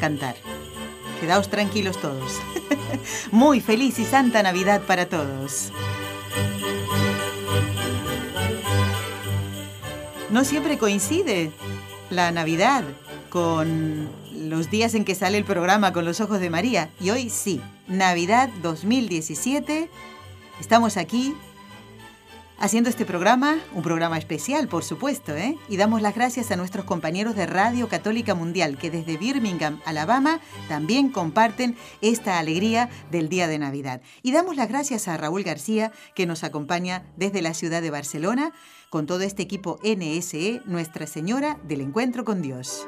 [0.00, 0.34] Cantar.
[1.20, 2.40] Quedaos tranquilos todos.
[3.30, 5.70] Muy feliz y santa Navidad para todos.
[10.30, 11.52] No siempre coincide
[12.08, 12.84] la Navidad
[13.28, 16.90] con los días en que sale el programa con los ojos de María.
[17.00, 19.88] Y hoy sí, Navidad 2017.
[20.60, 21.34] Estamos aquí
[22.60, 25.56] haciendo este programa, un programa especial, por supuesto, ¿eh?
[25.68, 30.40] y damos las gracias a nuestros compañeros de Radio Católica Mundial que desde Birmingham, Alabama,
[30.68, 34.02] también comparten esta alegría del día de Navidad.
[34.22, 38.52] Y damos las gracias a Raúl García, que nos acompaña desde la ciudad de Barcelona,
[38.90, 42.86] con todo este equipo NSE, Nuestra Señora del Encuentro con Dios.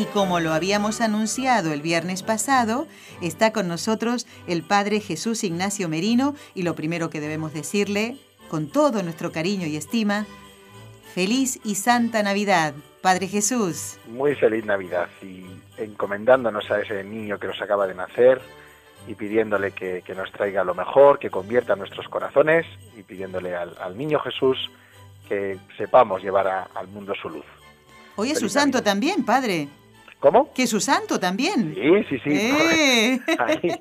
[0.00, 2.86] Y como lo habíamos anunciado el viernes pasado,
[3.20, 8.16] está con nosotros el Padre Jesús Ignacio Merino y lo primero que debemos decirle,
[8.48, 10.24] con todo nuestro cariño y estima,
[11.14, 13.98] feliz y santa Navidad, Padre Jesús.
[14.06, 15.44] Muy feliz Navidad y
[15.76, 18.40] encomendándonos a ese niño que nos acaba de nacer
[19.06, 22.64] y pidiéndole que, nos traiga lo mejor, que convierta nuestros corazones
[22.96, 24.70] y pidiéndole al, niño Jesús
[25.28, 27.44] que sepamos llevar al mundo su luz.
[28.16, 29.68] Hoy es su santo también, Padre.
[30.20, 30.52] ¿Cómo?
[30.52, 31.74] Que su santo también.
[31.74, 32.30] Sí, sí, sí.
[32.30, 33.20] Eh.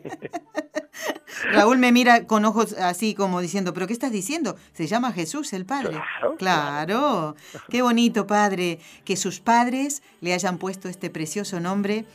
[1.52, 4.56] Raúl me mira con ojos así como diciendo, ¿pero qué estás diciendo?
[4.74, 5.90] Se llama Jesús el Padre.
[5.90, 7.36] Claro, claro.
[7.70, 12.06] Qué bonito, Padre, que sus padres le hayan puesto este precioso nombre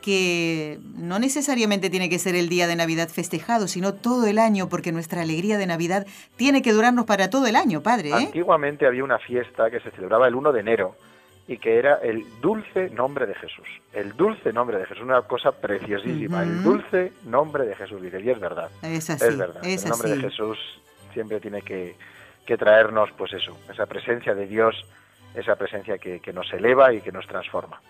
[0.00, 4.68] que no necesariamente tiene que ser el día de Navidad festejado, sino todo el año,
[4.68, 8.10] porque nuestra alegría de Navidad tiene que durarnos para todo el año, Padre.
[8.10, 8.14] ¿eh?
[8.14, 10.94] Antiguamente había una fiesta que se celebraba el 1 de enero
[11.48, 13.66] y que era el dulce nombre de Jesús.
[13.94, 16.42] El dulce nombre de Jesús, una cosa preciosísima.
[16.42, 18.70] El dulce nombre de Jesús, dice, y es verdad.
[18.82, 19.64] Es así, es verdad.
[19.64, 20.58] el nombre de Jesús
[21.14, 21.96] siempre tiene que,
[22.58, 24.74] traernos, pues eso, esa presencia de Dios,
[25.34, 27.80] esa presencia que, nos eleva y que nos transforma.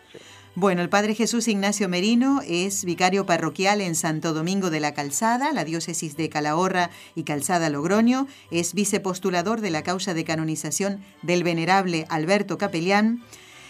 [0.55, 5.53] Bueno, el Padre Jesús Ignacio Merino es vicario parroquial en Santo Domingo de la Calzada,
[5.53, 11.45] la diócesis de Calahorra y Calzada Logroño, es vicepostulador de la causa de canonización del
[11.45, 13.23] venerable Alberto Capellán,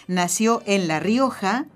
[0.09, 1.67] nació en La Rioja,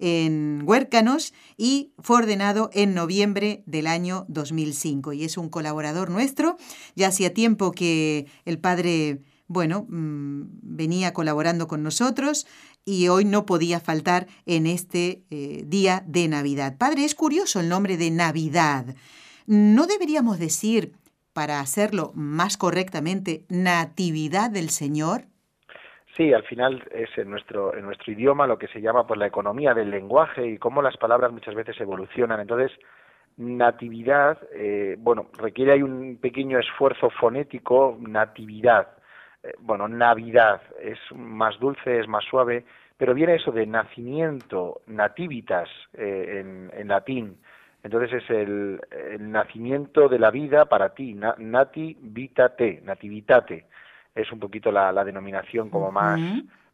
[0.00, 5.14] en Huércanos, y fue ordenado en noviembre del año 2005.
[5.14, 6.58] Y es un colaborador nuestro.
[6.94, 12.46] Ya hacía tiempo que el padre, bueno, mm, venía colaborando con nosotros
[12.84, 16.76] y hoy no podía faltar en este eh, día de Navidad.
[16.76, 18.94] Padre, es curioso el nombre de Navidad.
[19.46, 20.92] ¿No deberíamos decir,
[21.32, 25.30] para hacerlo más correctamente, Natividad del Señor?
[26.20, 29.26] Sí, al final es en nuestro, en nuestro idioma lo que se llama pues, la
[29.26, 32.40] economía del lenguaje y cómo las palabras muchas veces evolucionan.
[32.40, 32.70] Entonces,
[33.38, 38.88] natividad, eh, bueno, requiere hay un pequeño esfuerzo fonético, natividad.
[39.42, 42.66] Eh, bueno, Navidad es más dulce, es más suave,
[42.98, 47.38] pero viene eso de nacimiento, nativitas eh, en, en, latín.
[47.82, 48.78] Entonces es el,
[49.20, 51.18] nacimiento de la vida para ti,
[52.02, 53.69] vitate, nativitate
[54.14, 56.20] es un poquito la, denominación como más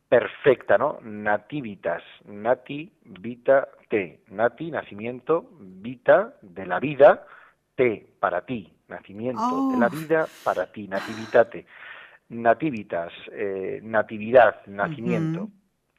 [0.08, 0.98] perfecta, ¿no?
[1.02, 4.20] Nativitas, nati, vita, te.
[4.28, 7.26] Nati, nacimiento, vita, de la vida,
[7.74, 8.72] te, para ti.
[8.88, 9.90] Nacimiento de la oh.
[9.90, 11.66] vida, para ti, nativitate.
[12.28, 15.48] Nativitas, eh, natividad, nacimiento.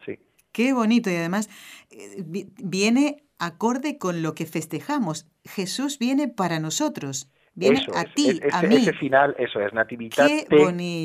[0.05, 0.19] Sí.
[0.51, 1.49] Qué bonito y además
[1.89, 2.23] eh,
[2.63, 5.29] viene acorde con lo que festejamos.
[5.43, 7.31] Jesús viene para nosotros.
[7.57, 8.75] Viene a ti, a mí.
[8.75, 10.45] Ese final, eso es, nativitate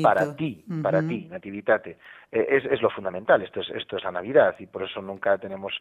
[0.03, 1.97] para ti, para ti, nativitate.
[2.31, 5.39] Eh, es, es, lo fundamental, esto es, esto es la Navidad y por eso nunca
[5.39, 5.73] tenemos,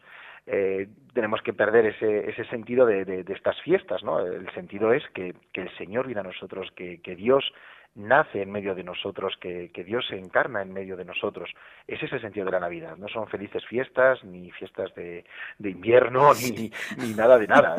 [0.46, 4.20] eh, tenemos que perder ese, ese sentido de, de, estas fiestas, ¿no?
[4.20, 7.44] El sentido es que, que el Señor viene a nosotros, que, que Dios
[7.94, 11.50] nace en medio de nosotros, que, Dios se encarna en medio de nosotros.
[11.86, 12.96] Ese es el sentido de la Navidad.
[12.96, 15.24] No son felices fiestas, ni fiestas de,
[15.58, 17.76] invierno, ni, ni, nada de nada.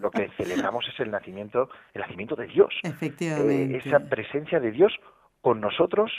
[0.00, 2.74] lo que celebramos es el nacimiento, el nacimiento de Dios.
[2.82, 3.76] Efectivamente.
[3.76, 4.92] Eh, esa presencia de Dios
[5.40, 6.12] con nosotros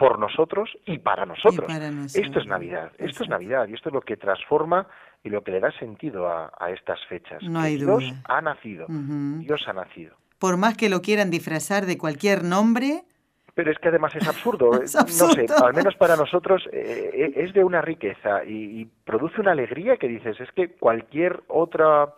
[0.00, 1.70] por nosotros y para nosotros.
[2.14, 4.86] Esto es Navidad, esto es Navidad y esto es lo que transforma
[5.22, 7.42] y lo que le da sentido a, estas fechas.
[7.42, 10.16] No hay Dios ha nacido, Dios ha nacido.
[10.40, 13.04] Por más que lo quieran disfrazar de cualquier nombre,
[13.54, 14.70] pero es que además es absurdo.
[14.80, 19.52] No sé, al menos para nosotros eh, eh, es de una riqueza y, produce una
[19.52, 22.14] alegría que dices, es que cualquier otra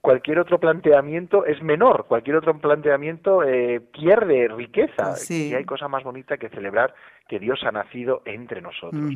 [0.00, 5.14] cualquier otro planteamiento es menor, cualquier otro planteamiento eh, pierde riqueza.
[5.28, 6.94] Y hay cosa más bonita que celebrar
[7.26, 9.10] que Dios ha nacido entre nosotros.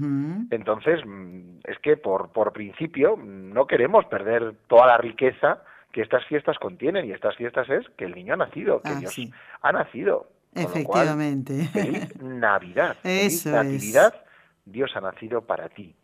[0.50, 6.25] Entonces, mm, es que por, por principio no queremos perder toda la riqueza que estas
[6.26, 9.16] fiestas contienen y estas fiestas es que el niño ha nacido, que ah, Dios
[9.62, 10.28] ha nacido.
[10.54, 11.69] Efectivamente.
[11.72, 14.14] feliz Navidad, feliz Natividad,
[14.64, 15.94] Dios ha nacido para ti.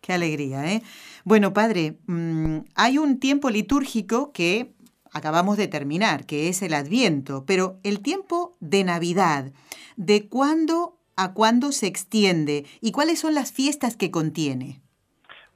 [0.00, 0.82] Qué alegría, ¿eh?
[1.24, 4.72] Bueno, padre, mm, hay un tiempo litúrgico que
[5.12, 9.52] acabamos de terminar, que es el Adviento, pero el tiempo de Navidad,
[9.96, 14.80] ¿de cuándo a cuándo se extiende y cuáles son las fiestas que contiene?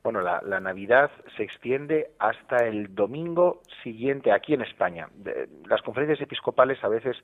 [0.04, 5.08] Bueno, la, Navidad se extiende hasta el domingo siguiente aquí en España.
[5.66, 7.16] las conferencias episcopales a veces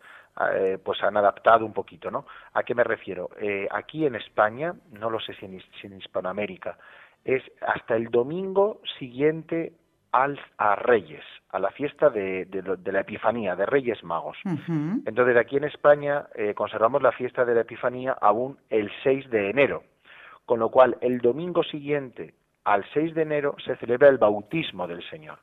[0.55, 2.25] eh, pues han adaptado un poquito, ¿no?
[2.55, 3.29] ¿A qué me refiero?
[3.39, 6.79] Eh, aquí en España, no lo sé si en, si en Hispanoamérica,
[7.23, 9.75] es hasta el domingo siguiente
[10.13, 12.49] al, a Reyes, a la fiesta de,
[12.87, 14.39] la Epifanía, de Reyes Magos.
[14.47, 19.51] Entonces, aquí en España eh, conservamos la fiesta de la Epifanía aún el 6 de
[19.51, 19.85] enero,
[20.47, 25.03] con lo cual el domingo siguiente al 6 de enero se celebra el bautismo del
[25.09, 25.39] Señor.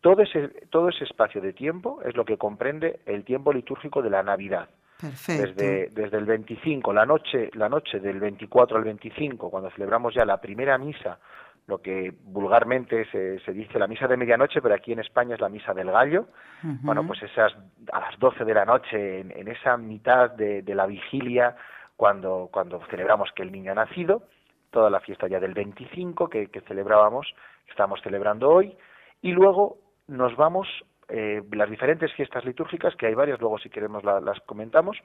[0.00, 4.10] Todo ese, todo ese espacio de tiempo es lo que comprende el tiempo litúrgico de
[4.10, 4.68] la Navidad.
[5.00, 10.24] Desde, desde el 25, la noche, la noche del 24 al 25, cuando celebramos ya
[10.24, 11.18] la primera misa,
[11.66, 15.40] lo que vulgarmente se, se dice la misa de medianoche, pero aquí en España es
[15.40, 16.28] la misa del gallo.
[16.62, 17.54] Bueno, pues esas
[17.92, 21.56] a las 12 de la noche, en, esa mitad de, la vigilia,
[21.96, 24.22] cuando, cuando celebramos que el niño ha nacido,
[24.70, 27.26] toda la fiesta ya del 25 que, celebrábamos,
[27.68, 28.76] estamos celebrando hoy,
[29.22, 29.78] y luego
[30.08, 30.68] nos vamos
[31.08, 34.96] eh, las diferentes fiestas litúrgicas, que hay varias, luego si queremos las comentamos,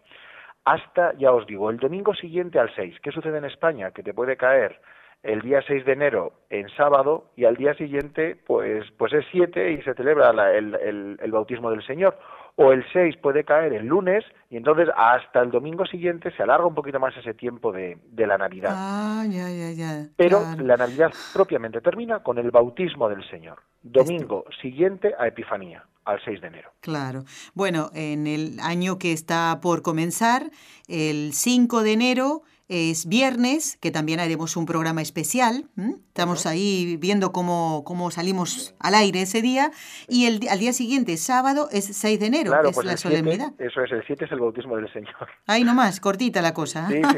[0.65, 2.99] hasta, ya os digo, el domingo siguiente al 6.
[3.01, 3.91] ¿Qué sucede en España?
[3.91, 4.79] Que te puede caer
[5.23, 9.71] el día 6 de enero en sábado y al día siguiente pues, pues es 7
[9.71, 10.75] y se celebra el,
[11.21, 12.17] el, bautismo del Señor.
[12.55, 16.65] O el 6 puede caer el lunes y entonces hasta el domingo siguiente se alarga
[16.65, 18.71] un poquito más ese tiempo de, de la Navidad.
[18.73, 20.07] Ah, ya, ya, ya.
[20.17, 23.59] Pero la Navidad propiamente termina con el bautismo del Señor.
[23.81, 26.71] Domingo siguiente a Epifanía al 6 de enero.
[26.81, 27.23] Claro.
[27.53, 30.51] Bueno, en el año que está por comenzar,
[30.87, 35.65] el 5 de enero es viernes, que también haremos un programa especial.
[36.07, 39.71] Estamos ahí viendo cómo, cómo salimos al aire ese día.
[40.07, 43.53] Y el, al día siguiente, sábado, es 6 de enero, es pues la solemnidad.
[43.57, 45.27] eso es, el 7 es el bautismo del Señor.
[45.47, 46.87] Ahí nomás, cortita la cosa.
[46.89, 47.01] ¿eh?
[47.03, 47.17] Sí, sí,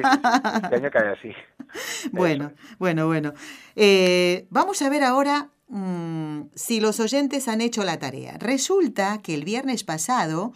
[0.64, 1.32] este año cae así.
[2.12, 3.34] bueno, bueno, bueno.
[3.76, 8.38] Eh, vamos a ver ahora Mm, si los oyentes han hecho la tarea.
[8.38, 10.54] Resulta que el viernes pasado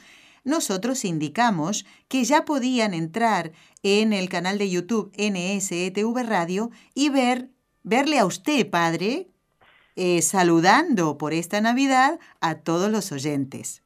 [0.47, 3.51] nosotros indicamos que ya podían entrar
[3.83, 7.51] en el canal de YouTube NSETV Radio y ver,
[7.83, 9.29] verle a usted, padre,
[9.95, 13.83] eh, saludando por esta Navidad a todos los oyentes.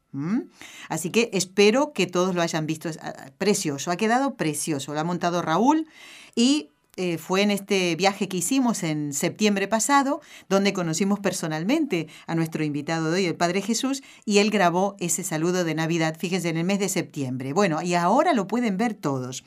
[0.89, 2.89] Así que espero que todos lo hayan visto.
[3.37, 4.93] Precioso, ha quedado precioso.
[4.93, 5.87] Lo ha montado Raúl
[6.35, 10.19] y eh, fue en este viaje que hicimos en septiembre pasado,
[10.49, 15.23] donde conocimos personalmente a nuestro invitado de hoy, el Padre Jesús, y él grabó ese
[15.23, 17.53] saludo de Navidad, fíjense, en el mes de septiembre.
[17.53, 19.45] Bueno, y ahora lo pueden ver todos.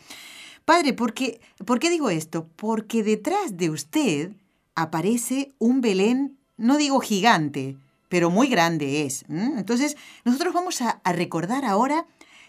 [0.64, 2.48] Padre, ¿por qué, ¿por qué digo esto?
[2.56, 4.32] Porque detrás de usted
[4.74, 7.76] aparece un Belén, no digo gigante,
[8.08, 9.26] pero muy grande es.
[9.28, 12.06] Entonces, nosotros vamos a recordar ahora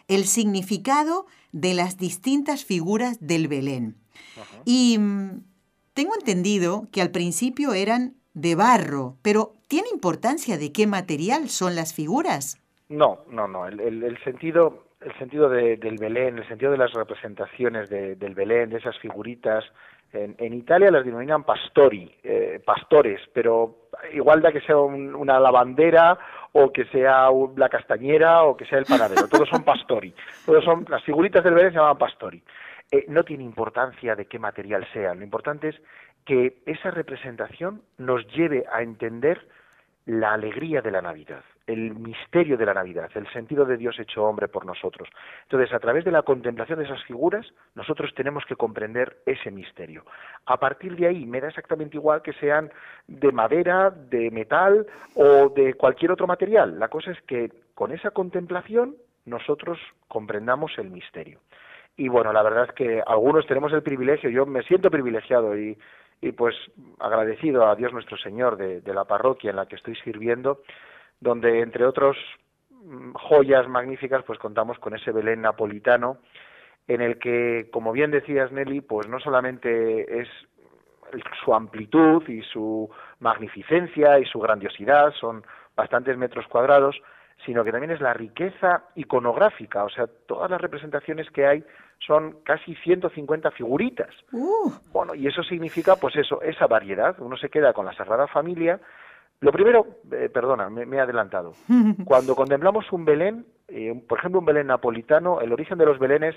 [0.07, 3.97] el significado de las distintas figuras del Belén.
[4.65, 5.43] Y mm,
[5.93, 11.75] tengo entendido que al principio eran de barro, pero ¿tiene importancia de qué material son
[11.75, 12.61] las figuras?
[12.89, 13.67] No, no, no.
[13.67, 18.97] El, sentido, el sentido del Belén, el sentido de las representaciones del Belén, de esas
[18.99, 19.63] figuritas,
[20.13, 26.17] en, Italia las denominan pastori, eh, pastores, pero igual da que sea una lavandera
[26.53, 30.13] o que sea la castañera o que sea el panadero, todos son pastori,
[30.45, 32.41] todos son las figuritas del Belén se llaman pastori.
[32.91, 35.15] Eh, no tiene importancia de qué material sea.
[35.15, 35.75] Lo importante es
[36.25, 39.47] que esa representación nos lleve a entender
[40.05, 44.23] la alegría de la Navidad, el misterio de la Navidad, el sentido de Dios hecho
[44.23, 45.09] hombre por nosotros.
[45.43, 50.05] Entonces, a través de la contemplación de esas figuras, nosotros tenemos que comprender ese misterio.
[50.45, 52.71] A partir de ahí, me da exactamente igual que sean
[53.07, 56.79] de madera, de metal o de cualquier otro material.
[56.79, 61.39] La cosa es que con esa contemplación nosotros comprendamos el misterio.
[61.97, 65.77] Y bueno, la verdad es que algunos tenemos el privilegio, yo me siento privilegiado y,
[66.21, 66.55] y pues
[66.99, 70.61] agradecido a Dios nuestro Señor de, la parroquia en la que estoy sirviendo,
[71.19, 72.17] donde entre otros
[72.71, 76.17] mm, joyas magníficas pues contamos con ese Belén napolitano
[76.87, 80.27] en el que, como bien decías Nelly, pues no solamente es
[81.43, 85.43] su amplitud y su magnificencia y su grandiosidad, son
[85.75, 86.99] bastantes metros cuadrados,
[87.45, 91.63] sino que también es la riqueza iconográfica, o sea, todas las representaciones que hay
[91.99, 94.09] son casi 150 figuritas.
[94.31, 94.71] Uh.
[94.91, 97.15] Bueno, y eso significa, pues eso, esa variedad.
[97.19, 98.79] Uno se queda con la Sagrada Familia.
[99.41, 101.53] Lo primero, eh, perdona, me, he adelantado.
[102.05, 106.35] Cuando contemplamos un Belén, eh, por ejemplo, un Belén napolitano, el origen de los Belenes,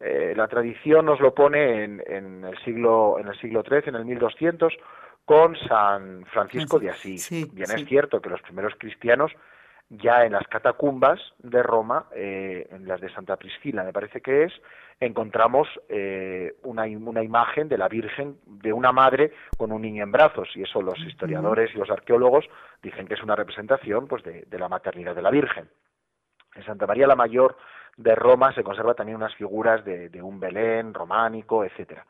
[0.00, 3.96] eh, la tradición nos lo pone en, en, el siglo en el siglo XIII, en
[3.96, 4.72] el 1200,
[5.24, 7.28] con San Francisco de Asís.
[7.52, 9.30] Bien es cierto que los primeros cristianos
[9.90, 14.44] ya en las catacumbas de Roma, eh, en las de Santa Priscila, me parece que
[14.44, 14.52] es,
[15.00, 20.12] encontramos eh, una, una, imagen de la Virgen, de una madre con un niño en
[20.12, 22.44] brazos, y eso los historiadores y los arqueólogos
[22.82, 25.68] dicen que es una representación pues, de, la maternidad de la Virgen.
[26.54, 27.56] En Santa María la Mayor
[27.96, 32.04] de Roma se conserva también unas figuras de, de un Belén románico, etcétera.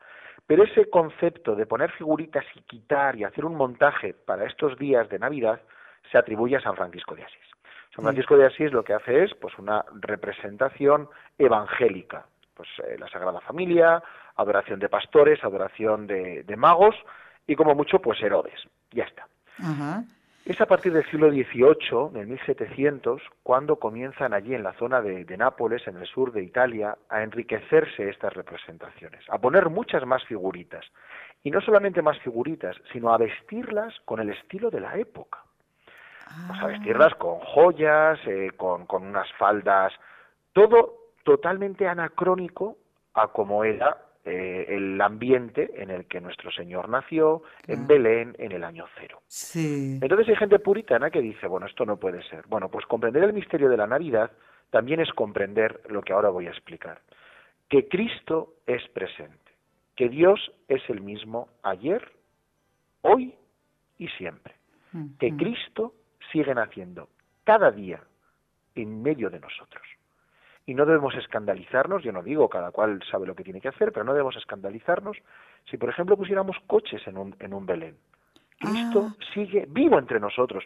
[0.45, 5.07] Pero ese concepto de poner figuritas y quitar y hacer un montaje para estos días
[5.09, 5.61] de Navidad
[6.11, 7.48] se atribuye a San Francisco de Asís.
[7.95, 13.07] San Francisco de Asís lo que hace es pues una representación evangélica, pues eh, la
[13.09, 14.01] Sagrada Familia,
[14.35, 16.95] adoración de pastores, adoración de, magos
[17.47, 18.59] y como mucho pues Herodes,
[18.91, 19.27] ya está.
[20.45, 25.25] Es a partir del siglo XVIII, del 1700, cuando comienzan allí en la zona de,
[25.25, 30.23] de, Nápoles, en el sur de Italia, a enriquecerse estas representaciones, a poner muchas más
[30.25, 30.85] figuritas.
[31.43, 35.43] Y no solamente más figuritas, sino a vestirlas con el estilo de la época
[36.47, 39.93] pues a vestirlas con joyas, eh, con, con unas faldas,
[40.53, 42.77] todo totalmente anacrónico
[43.13, 48.51] a como era eh, el ambiente en el que nuestro Señor nació, en Belén, en
[48.51, 49.21] el año cero.
[49.27, 49.97] Sí.
[50.01, 52.45] Entonces hay gente puritana que dice, bueno, esto no puede ser.
[52.47, 54.31] Bueno, pues comprender el misterio de la Navidad
[54.69, 57.01] también es comprender lo que ahora voy a explicar.
[57.69, 59.51] Que Cristo es presente,
[59.95, 62.11] que Dios es el mismo ayer,
[63.01, 63.35] hoy
[63.97, 64.53] y siempre.
[65.19, 65.93] Que Cristo
[66.31, 67.09] siguen haciendo
[67.43, 68.01] cada día
[68.75, 69.83] en medio de nosotros.
[70.65, 73.91] Y no debemos escandalizarnos, yo no digo cada cual sabe lo que tiene que hacer,
[73.91, 75.17] pero no debemos escandalizarnos
[75.69, 77.97] si, por ejemplo, pusiéramos coches en un, en un Belén.
[78.59, 79.23] Cristo ah.
[79.33, 80.63] sigue vivo entre nosotros.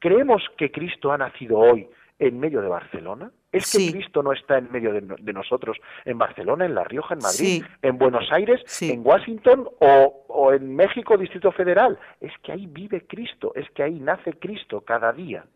[0.00, 1.88] ¿Creemos que Cristo ha nacido hoy
[2.18, 3.30] en medio de Barcelona?
[3.50, 7.20] ¿Es que Cristo no está en medio de, nosotros en Barcelona, en La Rioja, en
[7.20, 11.98] Madrid, en Buenos Aires, en Washington o, o, en México, Distrito Federal?
[12.20, 15.46] Es que ahí vive Cristo, es que ahí nace Cristo cada día.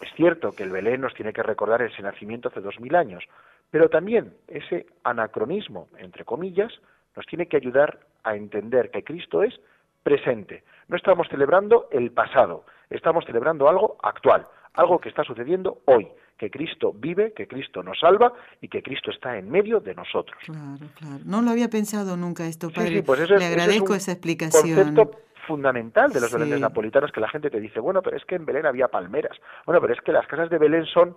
[0.00, 3.24] Es cierto que el Belén nos tiene que recordar ese nacimiento hace dos mil años,
[3.70, 6.72] pero también ese anacronismo, entre comillas,
[7.16, 9.58] nos tiene que ayudar a entender que Cristo es
[10.02, 10.62] presente.
[10.88, 14.46] No estamos celebrando el pasado, estamos celebrando algo actual,
[14.76, 19.10] algo que está sucediendo hoy, que Cristo vive, que Cristo nos salva y que Cristo
[19.10, 20.38] está en medio de nosotros.
[20.44, 21.22] Claro, claro.
[21.24, 23.02] No lo había pensado nunca esto, padre.
[23.02, 24.76] Pues Le agradezco esa explicación.
[24.76, 28.34] Concepto fundamental de los Belenes napolitanos que la gente te dice, bueno, pero es que
[28.34, 29.38] en Belén había palmeras.
[29.64, 31.16] Bueno, pero es que las casas de Belén son...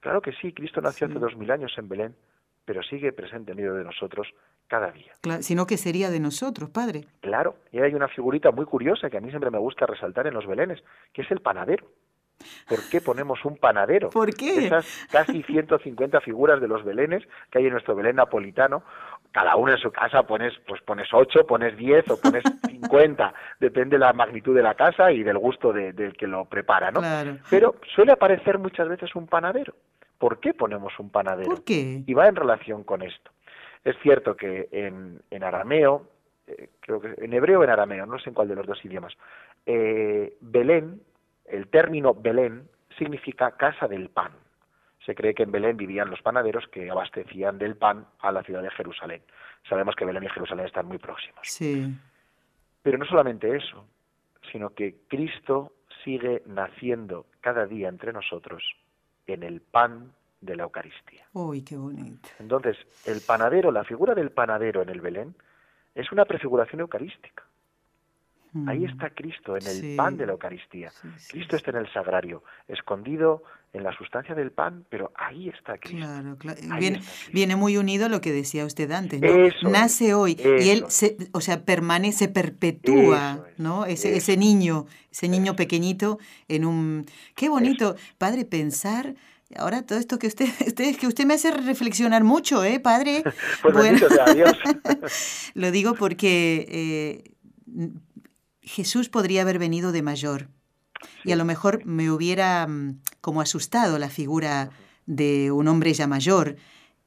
[0.00, 2.16] Claro que sí, Cristo nació hace dos mil años en Belén,
[2.64, 4.28] pero sigue presente en medio de nosotros
[4.66, 5.12] cada día.
[5.20, 7.04] Claro, sino que sería de nosotros, padre.
[7.20, 10.34] Claro, y hay una figurita muy curiosa que a mí siempre me gusta resaltar en
[10.34, 10.82] los Belenes,
[11.12, 11.86] que es el panadero.
[12.68, 14.10] ¿Por qué ponemos un panadero?
[14.10, 14.66] ¿Por qué?
[14.66, 18.82] Esas casi 150 figuras de los belenes que hay en nuestro Belén napolitano,
[19.32, 23.96] cada uno en su casa pones, pues pones 8, pones 10 o pones 50, depende
[23.96, 27.00] de la magnitud de la casa y del gusto del que lo prepara, ¿no?
[27.48, 29.74] Pero suele aparecer muchas veces un panadero.
[30.18, 31.48] ¿Por qué ponemos un panadero?
[31.48, 32.02] ¿Por qué?
[32.06, 33.30] Y va en relación con esto.
[33.84, 36.06] Es cierto que en, en arameo,
[36.46, 38.84] eh, creo que en hebreo o en arameo, no sé en cuál de los dos
[38.84, 39.16] idiomas,
[39.64, 41.00] eh, Belén
[41.50, 44.32] el término Belén significa casa del pan.
[45.04, 48.62] Se cree que en Belén vivían los panaderos que abastecían del pan a la ciudad
[48.62, 49.22] de Jerusalén.
[49.68, 51.40] Sabemos que Belén y Jerusalén están muy próximos.
[51.42, 51.94] Sí.
[52.82, 53.86] Pero no solamente eso,
[54.52, 55.72] sino que Cristo
[56.04, 58.62] sigue naciendo cada día entre nosotros
[59.26, 61.26] en el pan de la Eucaristía.
[61.32, 62.28] ¡Uy, qué bonito!
[62.38, 62.76] Entonces,
[63.06, 65.34] el panadero, la figura del panadero en el Belén,
[65.94, 67.44] es una prefiguración eucarística.
[68.66, 70.90] Ahí está Cristo, en el pan de la Eucaristía.
[71.30, 73.42] Cristo está en el sagrario, escondido
[73.72, 75.98] en la sustancia del pan, pero ahí está Cristo.
[75.98, 76.60] Claro, claro.
[77.32, 79.70] Viene, muy unido a lo que decía usted antes, ¿no?
[79.70, 83.86] Nace hoy y él, se, o sea, permanece, perpetúa, ¿no?
[83.86, 87.06] Ese, ese niño, ese niño pequeñito en un...
[87.34, 89.14] Qué bonito, padre, pensar...
[89.56, 93.24] Ahora todo esto que usted, usted, que usted me hace reflexionar mucho, ¿eh, padre?
[93.62, 93.98] pues bueno,
[95.54, 97.34] lo digo porque eh,
[98.70, 100.48] Jesús podría haber venido de mayor
[101.24, 104.70] y a lo mejor me hubiera mm, como asustado la figura
[105.06, 106.56] de un hombre ya mayor.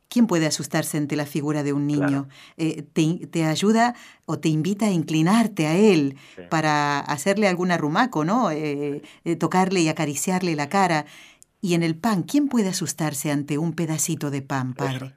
[0.10, 2.28] ¿Quién puede asustarse ante la figura de un niño?
[2.58, 6.18] Eh, te, ayuda o te invita a inclinarte a él
[6.50, 8.52] para hacerle algún arrumaco, ¿no?
[8.52, 11.06] Eh, eh, tocarle y acariciarle la cara.
[11.62, 15.16] Y en el pan, ¿quién puede asustarse ante un pedacito de pan, padre?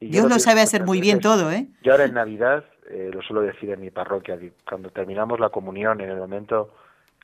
[0.00, 1.68] Dios lo sabe hacer muy bien todo, ¿eh?
[1.82, 4.38] Yo ahora en Navidad, lo suelo decir en mi parroquia,
[4.68, 6.70] cuando terminamos la comunión, en el momento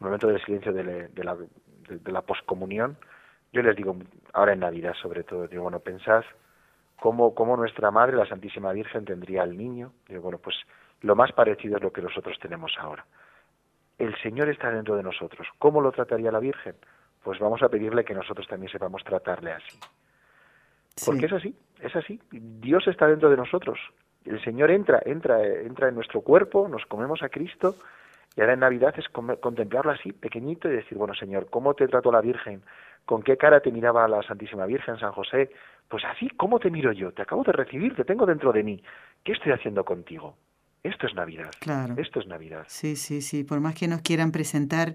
[0.01, 2.97] el momento del silencio de, la, de, la poscomunión,
[3.53, 3.97] yo les digo,
[4.33, 6.25] ahora en Navidad sobre todo, digo, bueno, pensad
[6.99, 9.93] cómo, cómo nuestra Madre, la Santísima Virgen, tendría al niño.
[10.09, 10.57] Digo, bueno, pues
[11.03, 13.05] lo más parecido es lo que nosotros tenemos ahora.
[13.99, 15.47] El Señor está dentro de nosotros.
[15.59, 16.77] ¿Cómo lo trataría la Virgen?
[17.23, 19.79] Pues vamos a pedirle que nosotros también sepamos tratarle así.
[21.05, 22.19] Porque es así, es así.
[22.31, 23.79] Dios está dentro de nosotros.
[24.25, 27.77] El Señor entra, entra, entra en nuestro cuerpo, nos comemos a Cristo
[28.37, 32.13] y ahora en Navidad es contemplarlo así, pequeñito, y decir, bueno, Señor, ¿cómo te trató
[32.13, 32.63] la Virgen?
[33.05, 35.51] ¿Con qué cara te miraba la Santísima Virgen, San José?
[35.89, 37.13] Pues así, ¿cómo te miro yo?
[37.13, 38.83] Te acabo de recibir, te tengo dentro de mí.
[39.25, 40.37] ¿Qué estoy haciendo contigo?
[40.83, 41.51] Esto es Navidad.
[41.61, 41.95] Claro.
[41.97, 42.65] Esto es Navidad.
[42.69, 43.43] Sí, sí, sí.
[43.43, 44.95] Por más que nos quieran presentar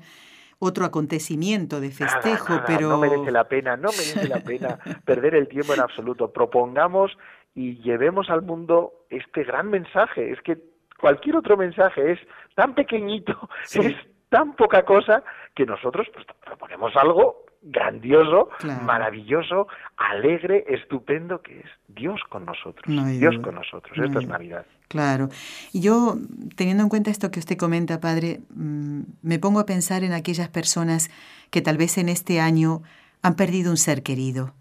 [0.58, 2.90] otro acontecimiento de festejo, pero...
[2.90, 6.32] No merece la pena, no merece la pena perder el tiempo en absoluto.
[6.32, 7.18] Propongamos
[7.56, 10.32] y llevemos al mundo este gran mensaje.
[10.32, 10.58] Es que
[11.00, 12.20] cualquier otro mensaje es
[12.54, 13.96] tan pequeñito, es
[14.30, 15.24] tan poca cosa
[15.56, 18.50] que nosotros pues, proponemos algo grandioso,
[18.84, 22.86] maravilloso, alegre, estupendo, que es Dios con nosotros.
[22.86, 23.98] Dios con nosotros.
[23.98, 24.68] Esto es Navidad.
[24.88, 25.30] Claro.
[25.74, 26.16] Y yo,
[26.56, 30.50] teniendo en cuenta esto que usted comenta, padre, mm, me pongo a pensar en aquellas
[30.50, 31.10] personas
[31.50, 32.84] que tal vez en este año
[33.24, 34.54] han perdido un ser querido.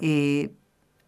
[0.00, 0.50] Eh,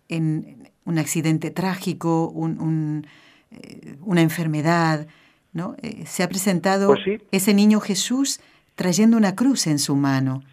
[0.09, 3.07] en un accidente trágico, un
[3.51, 5.09] eh, una enfermedad,
[5.53, 5.75] ¿no?
[5.83, 8.41] Eh, se ha presentado pues ese niño Jesús
[8.77, 10.45] trayendo una cruz en su mano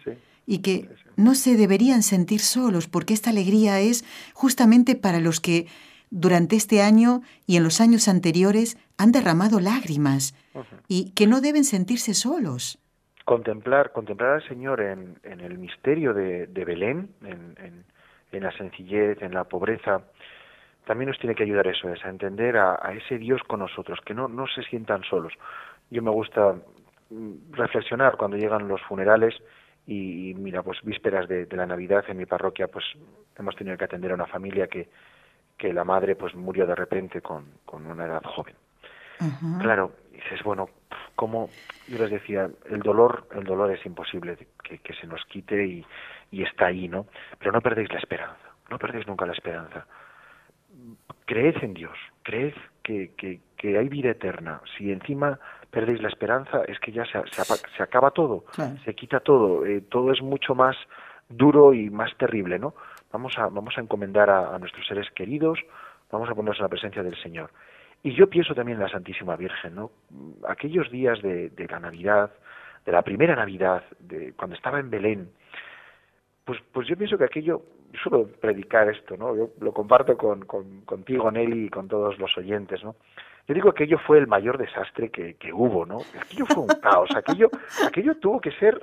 [0.46, 5.68] y que no se deberían sentir solos porque esta alegría es justamente para los que
[6.10, 10.34] durante este año y en los años anteriores han derramado lágrimas
[10.88, 12.80] y que no deben sentirse solos.
[13.24, 17.84] Contemplar, contemplar al Señor en, el misterio de, Belén, en,
[18.32, 20.02] la sencillez, en la pobreza,
[20.84, 24.14] también nos tiene que ayudar eso, es a entender a, ese Dios con nosotros, que
[24.14, 25.32] no, no se sientan solos.
[25.90, 26.54] Yo me gusta
[27.10, 29.34] mm, reflexionar cuando llegan los funerales
[29.86, 32.84] y, mira, pues vísperas de, la Navidad en mi parroquia, pues
[33.38, 34.88] hemos tenido que atender a una familia que,
[35.56, 38.54] que la madre pues murió de repente con, con una edad joven.
[39.60, 40.68] Claro, dices, bueno,
[41.14, 41.48] como
[41.88, 45.86] yo les decía, el dolor, el dolor es imposible que, que se nos quite y,
[46.30, 47.06] y está ahí, ¿no?
[47.38, 49.86] Pero no perdéis la esperanza, no perdéis nunca la esperanza
[51.28, 54.62] creed en Dios, creed que, que, hay vida eterna.
[54.76, 55.38] Si encima
[55.70, 58.44] perdéis la esperanza, es que ya se, se, acaba todo,
[58.84, 60.74] se quita todo, eh, todo es mucho más
[61.28, 62.74] duro y más terrible, ¿no?
[63.12, 65.58] Vamos a, vamos a encomendar a, nuestros seres queridos,
[66.10, 67.50] vamos a ponernos en la presencia del Señor.
[68.02, 69.90] Y yo pienso también en la Santísima Virgen, ¿no?
[70.48, 72.30] Aquellos días de, de la Navidad,
[72.86, 75.30] de la primera Navidad, de cuando estaba en Belén,
[76.44, 77.62] pues, pues yo pienso que aquello,
[78.02, 79.36] suelo predicar esto, ¿no?
[79.36, 82.96] Yo lo comparto con, con, contigo, Nelly, y con todos los oyentes, ¿no?
[83.46, 85.98] Yo digo que aquello fue el mayor desastre que, que hubo, ¿no?
[86.18, 87.50] Aquello fue un caos, aquello,
[87.86, 88.82] aquello tuvo que ser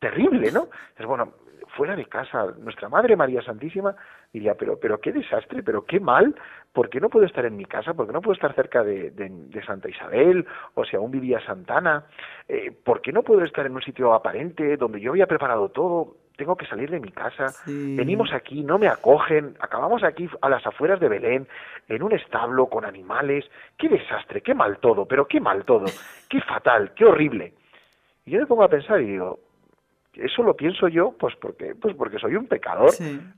[0.00, 0.68] terrible, ¿no?
[0.98, 1.34] Es bueno,
[1.76, 3.94] fuera de casa, nuestra Madre María Santísima
[4.32, 6.34] diría, pero, pero qué desastre, pero qué mal,
[6.72, 7.94] ¿por qué no puedo estar en mi casa?
[7.94, 10.46] ¿Por qué no puedo estar cerca de, de, Santa Isabel?
[10.74, 12.04] O si aún vivía Santana,
[12.48, 16.16] eh, ¿por qué no puedo estar en un sitio aparente donde yo había preparado todo?
[16.36, 20.66] tengo que salir de mi casa, venimos aquí, no me acogen, acabamos aquí a las
[20.66, 21.46] afueras de Belén,
[21.88, 23.44] en un establo con animales,
[23.78, 25.86] qué desastre, qué mal todo, pero qué mal todo,
[26.28, 27.52] qué fatal, qué horrible.
[28.26, 29.38] Y yo me pongo a pensar y digo,
[30.16, 32.90] eso lo pienso yo, pues porque, pues porque soy un pecador,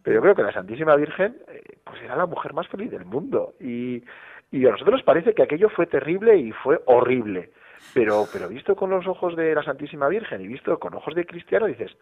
[0.02, 3.04] pero yo creo que la Santísima Virgen, eh, pues era la mujer más feliz del
[3.04, 4.02] mundo y,
[4.50, 7.50] y a nosotros nos parece que aquello fue terrible y fue horrible.
[7.94, 11.24] Pero, pero visto con los ojos de la Santísima Virgen y visto con ojos de
[11.24, 11.96] cristiano, dices,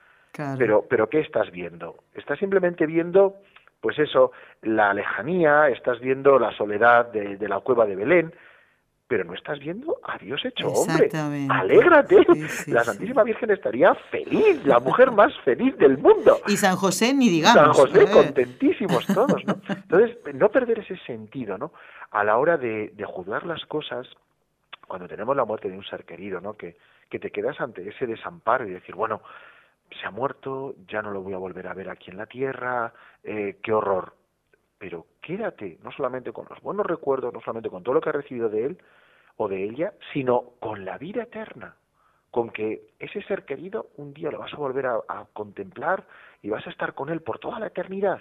[0.58, 1.96] pero, pero ¿qué estás viendo?
[2.14, 3.36] Estás simplemente viendo,
[3.80, 4.32] pues eso,
[4.62, 8.32] la lejanía, estás viendo la soledad de, la cueva de Belén,
[9.14, 11.08] pero no estás viendo a Dios hecho hombre.
[11.48, 12.26] Alégrate.
[12.66, 16.40] la Santísima Virgen estaría feliz, la mujer más feliz del mundo.
[16.48, 17.62] Y San José ni digamos.
[17.62, 18.12] San José eh.
[18.12, 19.60] contentísimos todos, ¿no?
[19.68, 21.72] Entonces, no perder ese sentido, ¿no?
[22.10, 24.08] A la hora de, de juzgar las cosas,
[24.88, 26.54] cuando tenemos la muerte de un ser querido, ¿no?
[26.54, 26.76] Que,
[27.08, 29.22] que te quedas ante ese desamparo y decir, bueno,
[30.00, 32.92] se ha muerto, ya no lo voy a volver a ver aquí en la tierra,
[33.22, 34.14] eh, qué horror.
[34.76, 38.16] Pero quédate no solamente con los buenos recuerdos, no solamente con todo lo que has
[38.16, 38.78] recibido de él
[39.36, 41.74] o de ella, sino con la vida eterna,
[42.30, 46.04] con que ese ser querido un día lo vas a volver a, contemplar
[46.42, 48.20] y vas a estar con él por toda la eternidad.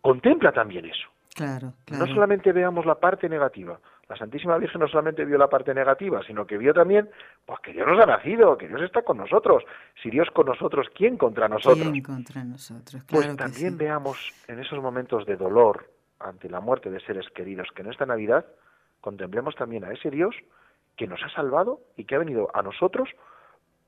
[0.00, 1.08] Contempla también eso.
[1.34, 2.06] Claro, claro.
[2.06, 3.78] No solamente veamos la parte negativa,
[4.12, 7.08] la Santísima Virgen no solamente vio la parte negativa, sino que vio también
[7.46, 9.64] pues que Dios nos ha nacido, que Dios está con nosotros.
[10.02, 11.88] Si Dios con nosotros, ¿quién contra nosotros?
[11.90, 13.02] ¿Quién contra nosotros?
[13.08, 15.88] pues también veamos en esos momentos de dolor
[16.20, 18.44] ante la muerte de seres queridos que en esta Navidad
[19.02, 20.34] contemplemos también a ese Dios
[20.96, 23.10] que nos ha salvado y que ha venido a nosotros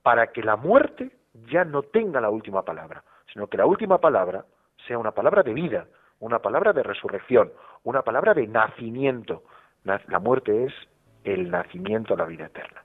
[0.02, 1.10] para que la muerte
[1.50, 4.44] ya no tenga la última palabra, sino que la última palabra
[4.86, 5.86] sea una palabra de vida,
[6.20, 7.52] una palabra de resurrección,
[7.84, 9.44] una palabra de nacimiento,
[9.84, 10.72] la muerte es
[11.24, 12.82] el nacimiento a la vida eterna.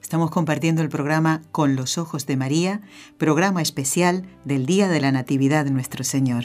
[0.00, 2.80] Estamos compartiendo el programa Con los Ojos de María,
[3.18, 6.44] programa especial del Día de la Natividad de nuestro Señor.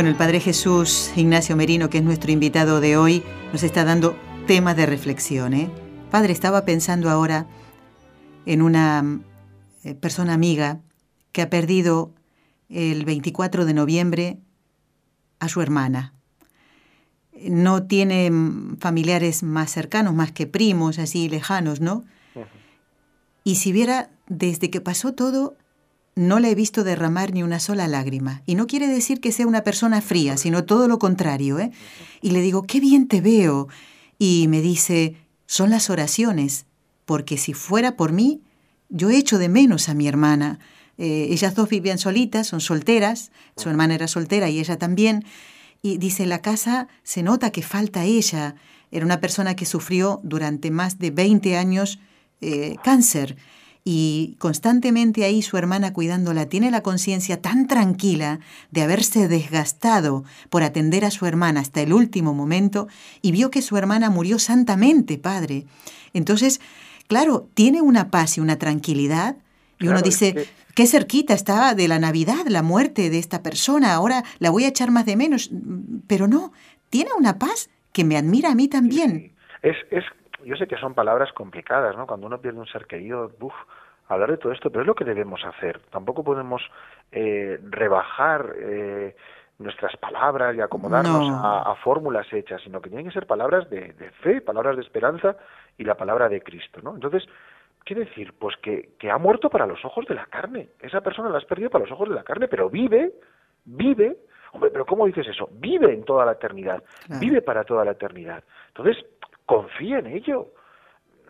[0.00, 4.16] Bueno, el Padre Jesús Ignacio Merino, que es nuestro invitado de hoy, nos está dando
[4.46, 5.52] temas de reflexión.
[5.52, 5.70] ¿eh?
[6.10, 7.46] Padre, estaba pensando ahora
[8.46, 9.20] en una
[9.84, 10.80] eh, persona amiga
[11.32, 12.14] que ha perdido
[12.70, 14.38] el 24 de noviembre
[15.38, 16.14] a su hermana.
[17.38, 18.32] No tiene
[18.78, 22.06] familiares más cercanos, más que primos, así lejanos, ¿no?
[23.44, 25.58] Y si viera, desde que pasó todo,
[26.14, 28.42] no le he visto derramar ni una sola lágrima.
[28.46, 31.70] Y no quiere decir que sea una persona fría, sino todo lo contrario, ¿eh?
[32.20, 33.68] Y le digo, qué bien te veo.
[34.18, 36.66] Y me dice, son las oraciones,
[37.04, 38.40] porque si fuera por mí,
[38.88, 40.58] yo echo de menos a mi hermana.
[40.98, 45.24] Eh, ellas dos vivían solitas, son solteras, su hermana era soltera y ella también.
[45.80, 48.56] Y dice, la casa se nota que falta ella.
[48.90, 52.00] Era una persona que sufrió durante más de 20 años
[52.40, 53.36] eh, cáncer
[53.92, 58.38] y constantemente ahí su hermana cuidándola tiene la conciencia tan tranquila
[58.70, 62.86] de haberse desgastado por atender a su hermana hasta el último momento
[63.20, 65.64] y vio que su hermana murió santamente, padre.
[66.14, 66.60] Entonces,
[67.08, 69.34] claro, tiene una paz y una tranquilidad
[69.80, 74.22] y uno dice, qué cerquita estaba de la Navidad, la muerte de esta persona, ahora
[74.38, 75.50] la voy a echar más de menos,
[76.06, 76.52] pero no,
[76.90, 79.32] tiene una paz que me admira a mí también.
[79.62, 80.04] Es, es,
[80.44, 82.06] yo sé que son palabras complicadas, ¿no?
[82.06, 83.52] Cuando uno pierde un ser querido, uf,
[84.14, 85.80] hablar de todo esto, pero es lo que debemos hacer.
[85.90, 86.62] Tampoco podemos
[87.12, 89.16] eh, rebajar eh,
[89.58, 94.10] nuestras palabras y acomodarnos a, fórmulas hechas, sino que tienen que ser palabras de, de,
[94.22, 95.36] fe, palabras de esperanza
[95.76, 96.94] y la palabra de Cristo, ¿no?
[96.94, 97.26] Entonces,
[97.84, 98.34] ¿Qué decir?
[98.38, 100.68] Pues que, que ha muerto para los ojos de la carne.
[100.80, 103.12] Esa persona la has perdido para los ojos de la carne, pero vive,
[103.64, 104.16] vive.
[104.52, 105.48] Hombre, pero ¿cómo dices eso?
[105.52, 106.82] Vive en toda la eternidad.
[107.20, 108.44] Vive para toda la eternidad.
[108.68, 109.04] Entonces,
[109.46, 110.48] confía en ello.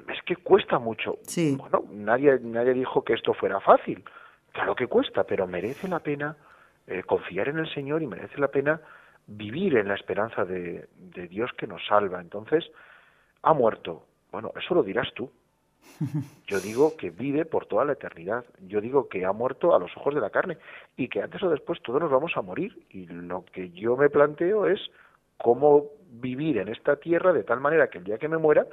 [0.08, 1.18] Es que cuesta mucho.
[1.22, 1.56] Sí.
[1.58, 4.04] Bueno, nadie, nadie dijo que esto fuera fácil.
[4.52, 6.36] Claro que cuesta, pero merece la pena
[6.86, 8.80] eh, confiar en el Señor y merece la pena
[9.26, 12.20] vivir en la esperanza de, de Dios que nos salva.
[12.20, 12.70] Entonces,
[13.42, 14.06] ha muerto.
[14.32, 15.30] Bueno, eso lo dirás tú.
[16.46, 18.44] Yo digo que vive por toda la eternidad.
[18.60, 20.58] Yo digo que ha muerto a los ojos de la carne
[20.96, 22.86] y que antes o después todos nos vamos a morir.
[22.90, 24.80] Y lo que yo me planteo es
[25.38, 28.66] cómo vivir en esta tierra de tal manera que el día que me muera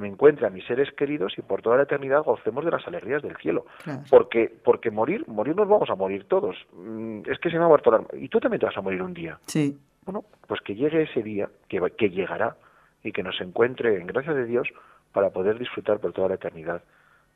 [0.00, 3.22] me encuentre a mis seres queridos y por toda la eternidad gocemos de las alegrías
[3.22, 3.66] del cielo.
[4.10, 6.56] Porque porque morir, morir nos vamos a morir todos.
[6.72, 8.04] Mm, es que se me ha muerto la...
[8.18, 9.38] Y tú también te vas a morir un día.
[9.46, 9.78] Sí.
[10.04, 12.56] Bueno, pues que llegue ese día, que, que llegará,
[13.02, 14.68] y que nos encuentre, en gracia de Dios,
[15.12, 16.82] para poder disfrutar por toda la eternidad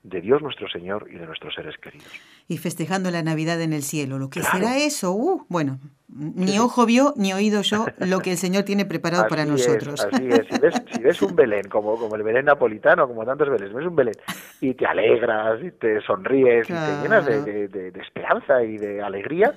[0.03, 2.09] de Dios nuestro Señor y de nuestros seres queridos.
[2.49, 4.19] Y festejando la Navidad en el cielo.
[4.19, 8.37] Lo que será eso, uh, bueno, ni ojo vio ni oído yo lo que el
[8.37, 10.01] Señor tiene preparado para nosotros.
[10.05, 10.47] así es,
[10.93, 14.17] si ves, un Belén, como, como el Belén napolitano, como tantos Belén, ves un Belén
[14.61, 19.53] y te alegras y te sonríes y te llenas de, esperanza y de alegría,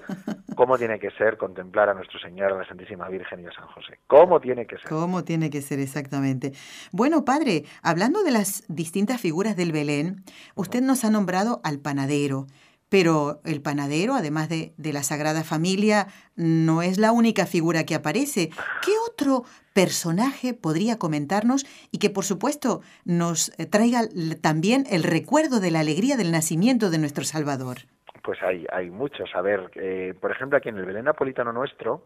[0.56, 3.68] ¿cómo tiene que ser contemplar a nuestro Señor, a la Santísima Virgen y a San
[3.68, 4.00] José?
[4.08, 4.90] ¿Cómo tiene que ser?
[4.90, 6.54] ¿Cómo tiene que ser exactamente?
[6.92, 10.24] Bueno, padre, hablando de las distintas figuras del Belén,
[10.56, 12.48] usted nos ha nombrado al panadero.
[12.90, 18.52] Pero el panadero, además de, la Sagrada Familia, no es la única figura que aparece.
[18.86, 24.08] ¿Qué otro personaje podría comentarnos y que por supuesto nos traiga
[24.42, 27.88] también el recuerdo de la alegría del nacimiento de nuestro Salvador?
[28.24, 29.30] Pues hay, hay muchos.
[29.36, 32.04] A ver, eh, por ejemplo, aquí en el Belén Napolitano nuestro,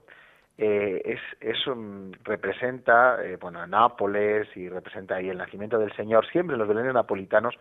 [0.58, 1.77] eh, es, eso
[2.23, 7.53] representa, eh, bueno, Nápoles y representa ahí el nacimiento del Señor, siempre los belenes napolitanos,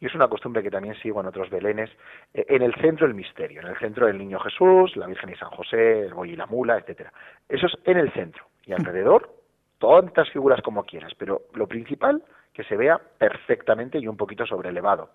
[0.00, 1.88] y es una costumbre que también sigo en otros belenes,
[2.34, 5.36] eh, en el centro el misterio, en el centro el niño Jesús, la Virgen y
[5.36, 7.10] San José, el buey y la mula, etcétera.
[7.48, 9.30] Eso es en el centro, y alrededor,
[9.78, 12.22] tantas figuras como quieras, pero lo principal,
[12.52, 15.08] que se vea perfectamente y un poquito sobrelevado.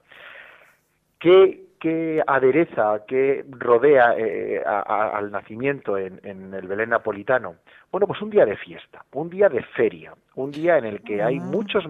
[1.19, 6.19] ¿Qué, qué adereza, qué rodea eh, al nacimiento en,
[6.53, 7.55] el Belén napolitano?
[7.91, 11.21] Bueno, pues un día de fiesta, un día de feria, un día en el que
[11.21, 11.43] hay ah.
[11.43, 11.85] muchos,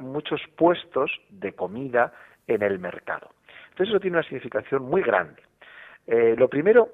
[0.00, 2.12] muchos puestos de comida
[2.46, 3.28] en el mercado.
[3.70, 5.42] Entonces eso tiene una significación muy grande.
[6.06, 6.88] Eh, lo primero,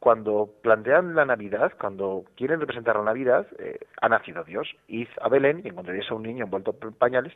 [0.00, 4.74] cuando plantean la Navidad, cuando quieren representar la Navidad, eh, ha nacido Dios.
[4.88, 7.32] Id a Belén y encontraréis a un niño envuelto en pañales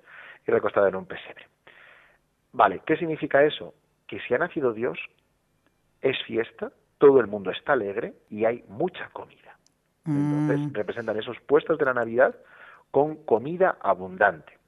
[0.46, 1.46] y recostado en un pesebre.
[2.52, 3.74] Vale, ¿qué significa eso?
[4.08, 4.98] Que si ha nacido Dios,
[6.00, 9.56] es fiesta, todo el mundo está alegre y hay mucha comida.
[10.04, 10.74] Entonces mm.
[10.74, 12.34] representan esos puestos de la Navidad
[12.90, 14.58] con comida abundante.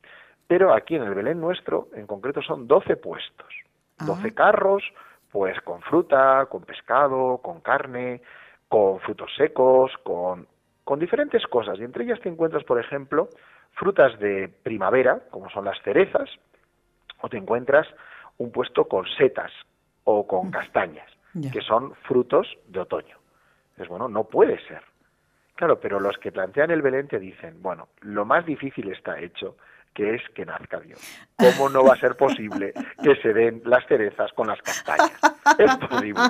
[0.46, 3.48] Pero aquí en el Belén nuestro, en concreto, son 12 puestos.
[4.04, 4.34] 12 ah.
[4.34, 4.82] carros,
[5.30, 8.20] pues con fruta, con pescado, con carne,
[8.68, 10.46] con frutos secos, con,
[10.84, 11.78] con diferentes cosas.
[11.78, 13.28] Y entre ellas te encuentras, por ejemplo,
[13.72, 16.28] frutas de primavera, como son las cerezas,
[17.22, 17.86] o te encuentras
[18.40, 19.52] un puesto con setas
[20.04, 21.06] o con castañas,
[21.52, 23.18] que son frutos de otoño.
[23.76, 24.82] Es bueno, no puede ser.
[25.54, 29.56] Claro, pero los que plantean el Belén te dicen, bueno, lo más difícil está hecho,
[29.94, 31.00] que es que nazca Dios.
[31.36, 32.72] ¿Cómo no va a ser posible
[33.02, 35.12] que se den las cerezas con las castañas?
[35.58, 36.20] Es posible.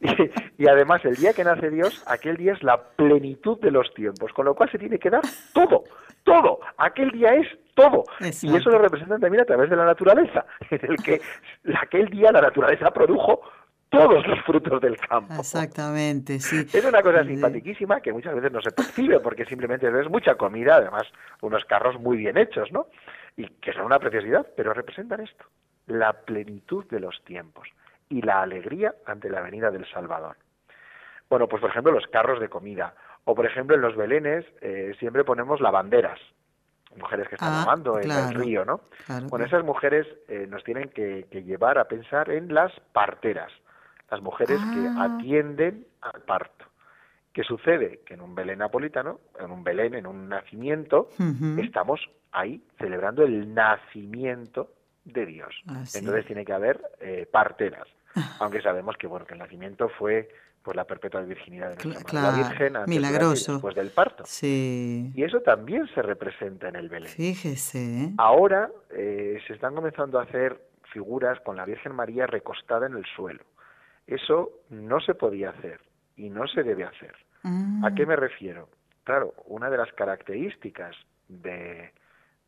[0.00, 3.92] Y, y, además, el día que nace Dios, aquel día es la plenitud de los
[3.94, 5.84] tiempos, con lo cual se tiene que dar todo,
[6.24, 6.60] todo.
[6.78, 8.04] Aquel día es todo.
[8.20, 11.20] Y eso lo representan también a través de la naturaleza, en el que
[11.80, 13.40] aquel día la naturaleza produjo
[13.90, 15.34] todos los frutos del campo.
[15.38, 16.66] Exactamente, sí.
[16.72, 20.76] Es una cosa simpaticísima que muchas veces no se percibe porque simplemente ves mucha comida,
[20.76, 21.02] además
[21.42, 22.86] unos carros muy bien hechos, ¿no?
[23.36, 25.44] Y que son una preciosidad, pero representan esto,
[25.86, 27.68] la plenitud de los tiempos
[28.08, 30.36] y la alegría ante la venida del Salvador.
[31.28, 34.94] Bueno, pues por ejemplo los carros de comida, o por ejemplo en los belenes eh,
[34.98, 36.18] siempre ponemos lavanderas,
[36.96, 38.80] mujeres que están ah, en el río, ¿no?
[39.28, 43.52] bueno, esas mujeres eh, nos tienen que, llevar a pensar en las parteras,
[44.10, 45.16] las mujeres que ah.
[45.16, 46.66] atienden al parto.
[47.32, 48.00] ¿Qué sucede?
[48.04, 51.10] Que en un Belén napolitano, en un Belén, en un nacimiento,
[51.58, 52.00] estamos
[52.32, 54.72] ahí celebrando el nacimiento
[55.04, 55.54] de Dios.
[55.94, 57.86] Entonces tiene que haber eh, parteras.
[58.40, 60.28] Aunque sabemos que bueno que el nacimiento fue
[60.62, 63.52] pues la perpetua virginidad de nuestra la Virgen antes milagroso.
[63.52, 64.24] después del parto.
[64.26, 65.10] Sí.
[65.14, 67.08] Y eso también se representa en el Belén.
[67.10, 67.78] Fíjese.
[67.78, 68.12] ¿eh?
[68.18, 70.60] Ahora eh, se están comenzando a hacer
[70.92, 73.42] figuras con la Virgen María recostada en el suelo.
[74.10, 75.80] Eso no se podía hacer
[76.16, 77.14] y no se debe hacer.
[77.44, 78.68] ¿A qué me refiero?
[79.04, 80.94] Claro, una de las características
[81.28, 81.92] de,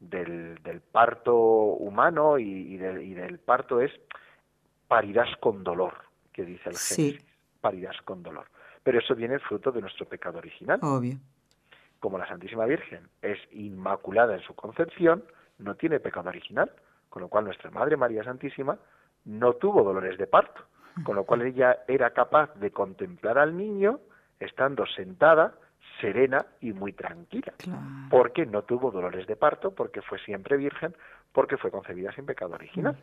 [0.00, 3.92] del, parto humano y, del parto es
[4.88, 5.94] parirás con dolor,
[6.32, 7.24] que dice el Génesis
[7.60, 8.46] parirás con dolor.
[8.82, 10.80] Pero eso viene fruto de nuestro pecado original.
[10.82, 11.16] Obvio.
[12.00, 15.24] Como la Santísima Virgen es inmaculada en su concepción,
[15.58, 16.72] no tiene pecado original,
[17.08, 18.76] con lo cual nuestra Madre María Santísima
[19.24, 20.64] no tuvo dolores de parto,
[21.04, 24.00] con lo cual ella era capaz de contemplar al niño
[24.38, 25.54] estando sentada,
[26.00, 27.52] serena y muy tranquila,
[28.10, 30.94] porque no tuvo dolores de parto, porque fue siempre virgen,
[31.32, 32.96] porque fue concebida sin pecado original.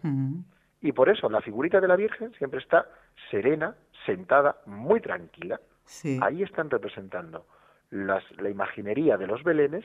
[0.81, 2.87] Y por eso la figurita de la Virgen siempre está
[3.29, 3.75] serena,
[4.05, 5.59] sentada, muy tranquila.
[6.21, 7.45] Ahí están representando
[7.89, 9.83] las, la imaginería de los belenes,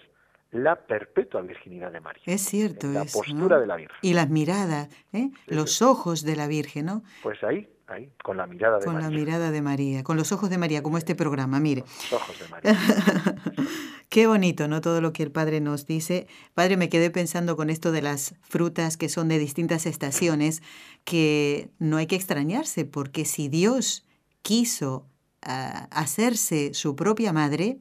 [0.53, 2.23] la perpetua virginidad de María.
[2.27, 3.99] Es cierto, la postura de la Virgen.
[4.03, 5.31] Y las miradas, ¿eh?
[5.47, 7.03] los ojos de la Virgen, ¿no?
[7.23, 9.01] Pues ahí, ahí, con la mirada de María.
[9.01, 11.85] Con la mirada de María, con los ojos de María, como este programa, mire.
[12.11, 12.79] Los ojos de María.
[14.09, 14.81] Qué bonito, ¿no?
[14.81, 16.27] Todo lo que el Padre nos dice.
[16.55, 20.63] Padre, me quedé pensando con esto de las frutas que son de distintas estaciones,
[21.05, 24.07] que no hay que extrañarse, porque si Dios
[24.43, 25.07] quiso
[25.43, 27.79] ah, hacerse su propia madre,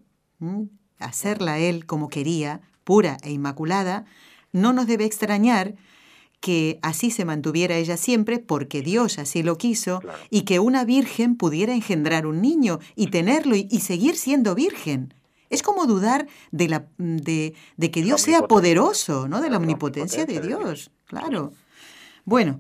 [1.00, 4.06] hacerla Él como quería, pura e inmaculada,
[4.52, 5.76] no nos debe extrañar
[6.44, 11.38] que así se mantuviera ella siempre porque Dios así lo quiso y que una virgen
[11.38, 15.14] pudiera engendrar un niño y tenerlo y seguir siendo virgen.
[15.50, 19.40] Es como dudar de, la, de, que Dios sea poderoso, ¿no?
[19.40, 21.54] De la omnipotencia de Dios, claro.
[22.26, 22.60] Bueno,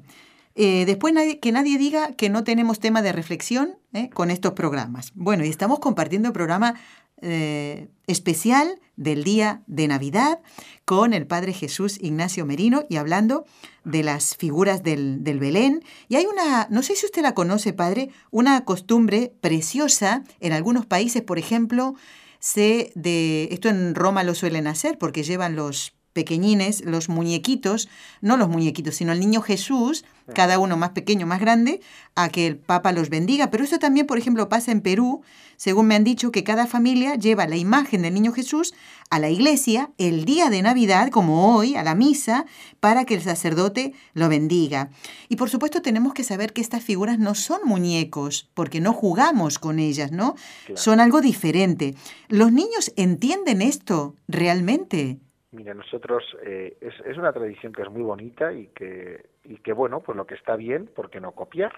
[0.55, 4.09] eh, después que nadie diga que no tenemos tema de reflexión ¿eh?
[4.13, 5.11] con estos programas.
[5.13, 6.75] Bueno, y estamos compartiendo el programa
[7.23, 10.41] eh, especial del día de Navidad
[10.85, 13.45] con el Padre Jesús Ignacio Merino y hablando
[13.85, 15.83] de las figuras del, del, Belén.
[16.09, 20.85] Y hay una, no sé si usted la conoce, Padre, una costumbre preciosa en algunos
[20.85, 21.95] países, por ejemplo,
[22.39, 27.89] se de, esto en Roma lo suelen hacer porque llevan los pequeñines, los muñequitos,
[28.21, 31.81] no los muñequitos, sino el niño Jesús, cada uno más pequeño, más grande,
[32.15, 33.51] a que el Papa los bendiga.
[33.51, 35.21] Pero eso también, por ejemplo, pasa en Perú,
[35.57, 38.73] según me han dicho, que cada familia lleva la imagen del niño Jesús
[39.09, 42.45] a la iglesia el día de Navidad, como hoy, a la misa,
[42.79, 44.89] para que el sacerdote lo bendiga.
[45.29, 49.59] Y por supuesto tenemos que saber que estas figuras no son muñecos, porque no jugamos
[49.59, 50.35] con ellas, ¿no?
[50.75, 51.95] Son algo diferente.
[52.27, 55.19] ¿Los niños entienden esto realmente?
[55.53, 59.71] Mira, nosotros eh, es, es, una tradición que es muy bonita y que, y que,
[59.71, 61.71] bueno, pues lo que está bien, ¿por qué no copiar?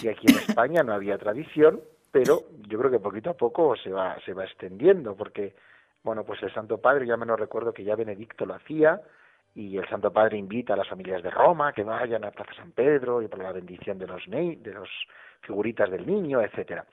[0.00, 1.80] Y aquí en España no había tradición,
[2.12, 5.52] pero yo creo que poquito a poco se va, se va extendiendo, porque,
[6.04, 9.02] bueno, pues el Santo Padre, ya me lo recuerdo que ya Benedicto lo hacía,
[9.54, 12.70] y el Santo Padre invita a las familias de Roma que vayan a Plaza San
[12.70, 14.88] Pedro y por la bendición de los, de los
[15.40, 16.86] figuritas del niño, etcétera.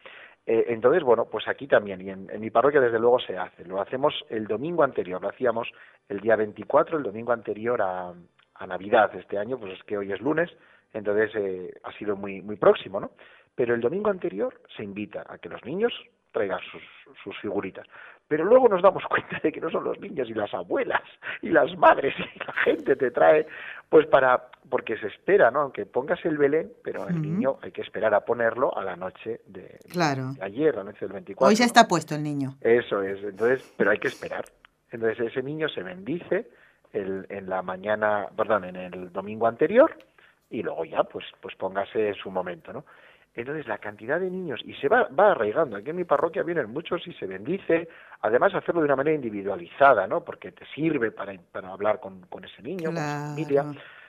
[0.51, 3.63] Eh, entonces, bueno, pues aquí también, y en, mi parroquia desde luego se hace.
[3.65, 5.69] Lo hacemos el domingo anterior, lo hacíamos
[6.07, 8.15] el día 24, el domingo anterior a,
[8.65, 9.15] Navidad.
[9.15, 10.49] Este año, pues es que hoy es lunes,
[10.91, 13.11] entonces eh, ha sido muy, muy próximo, ¿no?
[13.53, 15.93] Pero el domingo anterior se invita a que los niños
[16.31, 16.81] traigan sus,
[17.23, 17.85] sus figuritas.
[18.29, 21.01] Pero luego nos damos cuenta de que no son los niños y las abuelas
[21.41, 23.45] y las madres y la gente te trae,
[23.89, 25.61] pues para, porque se espera, ¿no?
[25.61, 29.41] Aunque pongas el Belén, pero el niño hay que esperar a ponerlo a la noche
[29.47, 30.35] de, claro.
[30.41, 31.49] ayer, la noche del 24.
[31.49, 32.55] Hoy ya está puesto el niño.
[32.61, 34.45] Eso es, entonces, pero hay que esperar.
[34.91, 36.49] Entonces ese niño se bendice
[36.93, 39.91] el, en la mañana, perdón, en el domingo anterior
[40.51, 42.85] y luego ya, pues, pues póngase su momento, ¿no?
[43.39, 46.69] Entonces la cantidad de niños, y se va, va arraigando, aquí en mi parroquia vienen
[46.69, 47.87] muchos y se bendice,
[48.19, 50.25] además hacerlo de una manera individualizada, ¿no?
[50.25, 53.65] Porque te sirve para, para hablar con, con ese niño, con esa familia.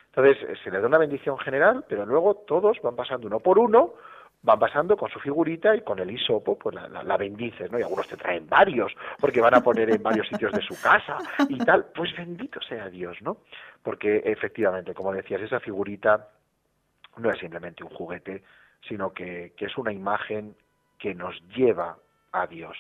[0.09, 3.61] Entonces eh, se le da una bendición general, pero luego todos van pasando uno por
[3.61, 3.95] uno,
[4.43, 7.79] van pasando con su figurita y con el hisopo, pues la, la, bendices, ¿no?
[7.79, 11.19] Y algunos te traen varios, porque van a poner en varios sitios de su casa
[11.49, 11.87] y tal.
[11.95, 13.37] Pues bendito sea Dios, ¿no?
[13.81, 16.31] Porque efectivamente, como decías, esa figurita
[17.19, 18.43] no es simplemente un juguete,
[18.89, 20.55] sino que, que es una imagen
[20.99, 21.97] que nos lleva
[22.33, 22.77] a Dios.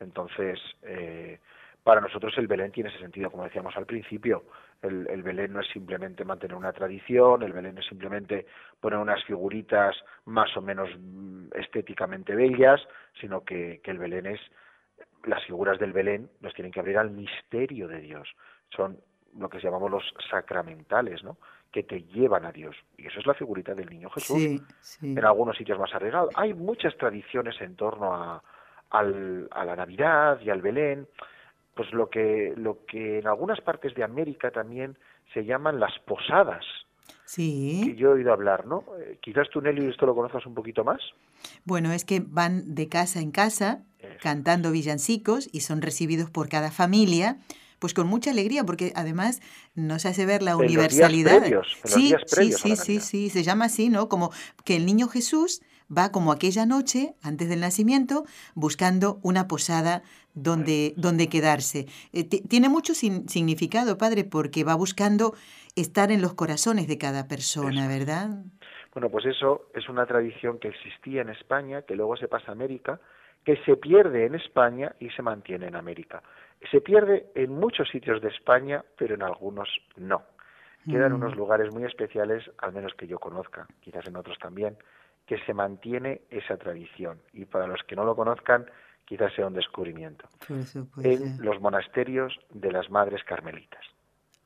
[0.00, 1.38] Entonces, eh,
[1.82, 4.44] para nosotros el Belén tiene ese sentido, como decíamos al principio.
[4.82, 8.46] El, el, Belén no es simplemente mantener una tradición, el Belén es simplemente
[8.80, 12.80] poner unas figuritas más o menos mm, estéticamente bellas,
[13.20, 14.40] sino que, que el Belén es,
[15.24, 18.28] las figuras del Belén nos tienen que abrir al misterio de Dios.
[18.74, 18.98] Son
[19.38, 21.36] lo que llamamos los sacramentales, ¿no?
[21.74, 22.76] Que te llevan a Dios.
[22.96, 24.62] Y eso es la figurita del niño Jesús.
[25.02, 26.28] En algunos sitios más arreglado.
[26.36, 28.40] Hay muchas tradiciones en torno a,
[28.90, 31.08] al, a la Navidad y al Belén.
[31.74, 34.96] Pues lo que, lo que en algunas partes de América también
[35.32, 36.64] se llaman las posadas.
[37.24, 37.82] Sí.
[37.84, 38.84] Que yo he oído hablar, ¿no?
[39.00, 41.00] Eh, quizás tú, Nelly, esto lo conoces un poquito más.
[41.64, 43.82] Bueno, es que van de casa en casa
[44.22, 47.38] cantando villancicos y son recibidos por cada familia
[47.84, 49.42] pues con mucha alegría, porque además
[49.74, 51.42] nos hace ver la universalidad.
[51.84, 54.08] sí, sí, sí, sí, sí, se llama así, ¿no?
[54.08, 54.30] Como
[54.64, 55.60] que el niño Jesús
[55.94, 61.84] va como aquella noche, antes del nacimiento, buscando una posada donde, donde quedarse.
[62.14, 65.34] Eh, tiene mucho significado, padre, porque va buscando
[65.76, 68.30] estar en los corazones de cada persona, ¿verdad?
[68.94, 72.52] Bueno, pues eso es una tradición que existía en España, que luego se pasa a
[72.52, 72.98] América,
[73.44, 76.22] que se pierde en España y se mantiene en América.
[76.70, 80.22] Se pierde en muchos sitios de España, pero en algunos no.
[80.84, 81.16] Quedan mm.
[81.16, 84.76] unos lugares muy especiales, al menos que yo conozca, quizás en otros también,
[85.26, 87.20] que se mantiene esa tradición.
[87.32, 88.66] Y para los que no lo conozcan,
[89.04, 90.28] quizás sea un descubrimiento.
[91.02, 93.84] en los monasterios de las Madres Carmelitas.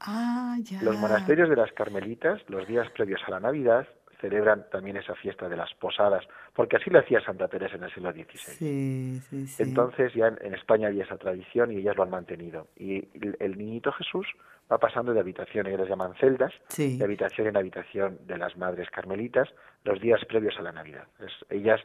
[0.00, 3.88] Ah, los monasterios de las Carmelitas, los días previos a la Navidad,
[4.20, 7.92] celebran también esa fiesta de las posadas, porque así lo hacía Santa Teresa en el
[7.92, 9.20] siglo XVI.
[9.58, 12.68] Entonces ya en, España había esa tradición y ellas lo han mantenido.
[12.76, 13.08] Y
[13.40, 14.26] el, niñito Jesús
[14.70, 19.48] va pasando de habitación, ellas llaman celdas, de habitación en habitación de las madres carmelitas,
[19.84, 21.06] los días previos a la Navidad.
[21.50, 21.80] ellas,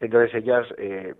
[0.00, 1.14] entonces ellas eh,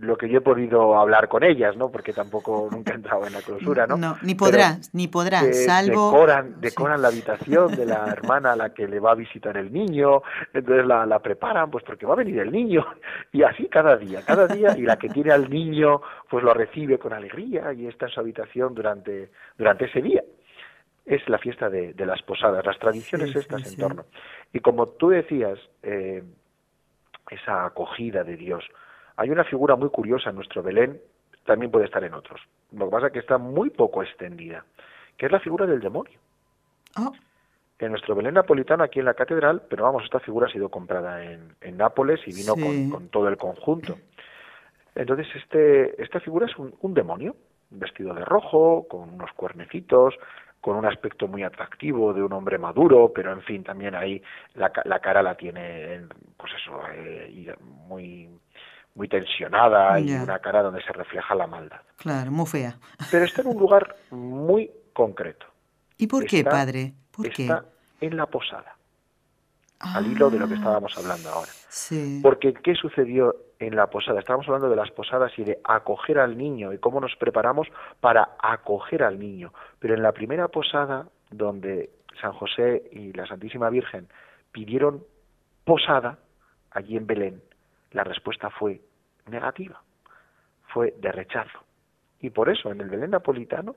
[0.00, 1.90] lo que yo he podido hablar con ellas, ¿no?
[1.90, 3.96] Porque tampoco nunca he entrado en la clausura, ¿no?
[3.96, 6.10] No, ni podrá, ni podrá, salvo...
[6.12, 9.72] Decoran, decoran la habitación de la hermana a la que le va a visitar el
[9.72, 12.84] niño, entonces la, la preparan, pues porque va a venir el niño,
[13.32, 16.98] y así cada día, cada día, y la que tiene al niño, pues lo recibe
[16.98, 20.22] con alegría y está en su habitación durante, durante ese día.
[21.04, 24.06] Es la fiesta de, de las posadas, las tradiciones estas en torno.
[24.52, 26.24] Y como tú decías, eh,
[27.30, 28.64] esa acogida de Dios,
[29.16, 31.00] hay una figura muy curiosa en nuestro Belén,
[31.44, 32.40] también puede estar en otros.
[32.72, 34.64] Lo que pasa es que está muy poco extendida,
[35.16, 36.18] que es la figura del demonio.
[36.98, 37.12] Oh.
[37.78, 41.22] En nuestro Belén napolitano, aquí en la catedral, pero vamos, esta figura ha sido comprada
[41.24, 42.62] en, en Nápoles y vino Sí.
[42.62, 43.96] con, con todo el conjunto.
[44.94, 47.36] Entonces, este, esta figura es un, un demonio,
[47.70, 50.14] vestido de rojo, con unos cuernecitos,
[50.60, 54.22] con un aspecto muy atractivo de un hombre maduro, pero en fin, también ahí
[54.54, 57.54] la, la cara la tiene, en, pues eso, eh,
[57.86, 58.28] muy,
[58.96, 61.80] muy tensionada y una cara donde se refleja la maldad.
[61.96, 62.78] Claro, muy fea.
[63.10, 65.46] Pero está en un lugar muy concreto.
[65.98, 66.94] ¿Y por qué, padre?
[67.14, 67.42] ¿Por qué?
[67.42, 67.64] Está
[68.00, 68.76] en la posada,
[69.80, 71.50] al hilo de lo que Ah, estábamos hablando ahora.
[71.68, 72.20] Sí.
[72.22, 74.18] Porque ¿qué sucedió en la posada?
[74.20, 77.68] Estábamos hablando de las posadas y de acoger al niño y cómo nos preparamos
[78.00, 79.52] para acoger al niño.
[79.78, 81.90] Pero en la primera posada, donde
[82.20, 84.08] San José y la Santísima Virgen
[84.52, 85.04] pidieron
[85.64, 86.18] posada,
[86.70, 87.42] allí en Belén,
[87.92, 88.80] la respuesta fue
[89.28, 89.80] negativa,
[90.68, 91.60] fue de rechazo.
[92.20, 93.76] Y por eso en el Belén napolitano,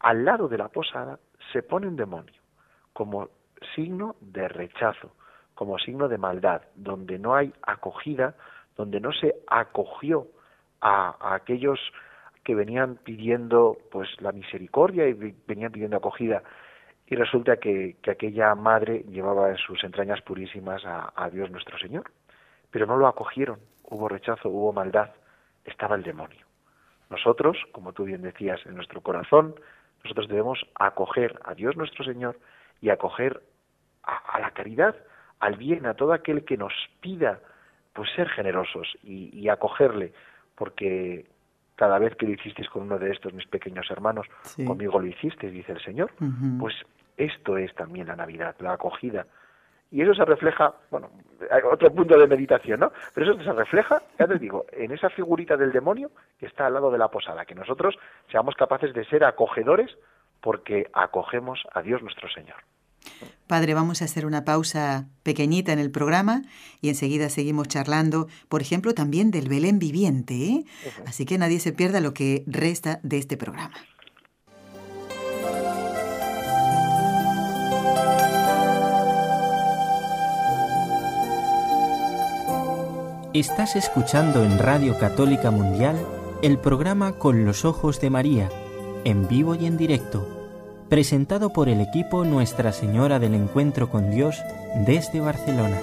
[0.00, 1.18] al lado de la posada,
[1.52, 2.40] se pone un demonio,
[2.92, 3.28] como
[3.74, 5.14] signo de rechazo,
[5.54, 8.34] como signo de maldad, donde no hay acogida,
[8.76, 10.26] donde no se acogió
[10.80, 11.78] a, aquellos
[12.42, 15.12] que venían pidiendo pues la misericordia y
[15.46, 16.42] venían pidiendo acogida.
[17.06, 22.04] Y resulta que, que aquella madre llevaba en sus entrañas purísimas a Dios nuestro Señor
[22.70, 23.58] pero no lo acogieron,
[23.90, 25.10] hubo rechazo, hubo maldad,
[25.64, 26.46] estaba el demonio.
[27.10, 29.54] Nosotros, como tú bien decías, en nuestro corazón,
[30.04, 32.38] nosotros debemos acoger a Dios nuestro Señor
[32.80, 33.42] y acoger
[34.04, 34.94] a, a la caridad,
[35.40, 37.40] al bien, a todo aquel que nos pida,
[37.92, 40.12] pues ser generosos y, y acogerle,
[40.54, 41.26] porque
[41.74, 44.64] cada vez que lo hicisteis con uno de estos mis pequeños hermanos, Sí.
[44.64, 46.12] conmigo lo hicisteis, dice el Señor.
[46.58, 46.74] Pues
[47.16, 49.26] esto es también la Navidad, la acogida.
[49.90, 51.10] Y eso se refleja, bueno,
[51.50, 52.92] hay otro punto de meditación, ¿no?
[53.14, 56.74] Pero eso se refleja, ya te digo, en esa figurita del demonio que está al
[56.74, 57.96] lado de la posada, que nosotros
[58.30, 59.90] seamos capaces de ser acogedores
[60.40, 62.56] porque acogemos a Dios nuestro Señor.
[63.46, 66.42] Padre, vamos a hacer una pausa pequeñita en el programa
[66.80, 70.34] y enseguida seguimos charlando, por ejemplo, también del Belén viviente.
[70.34, 70.64] ¿eh?
[71.06, 73.74] Así que nadie se pierda lo que resta de este programa.
[83.32, 85.96] Estás escuchando en Radio Católica Mundial
[86.42, 88.50] el programa Con los Ojos de María,
[89.04, 90.26] en vivo y en directo,
[90.88, 94.36] presentado por el equipo Nuestra Señora del Encuentro con Dios
[94.84, 95.80] desde Barcelona.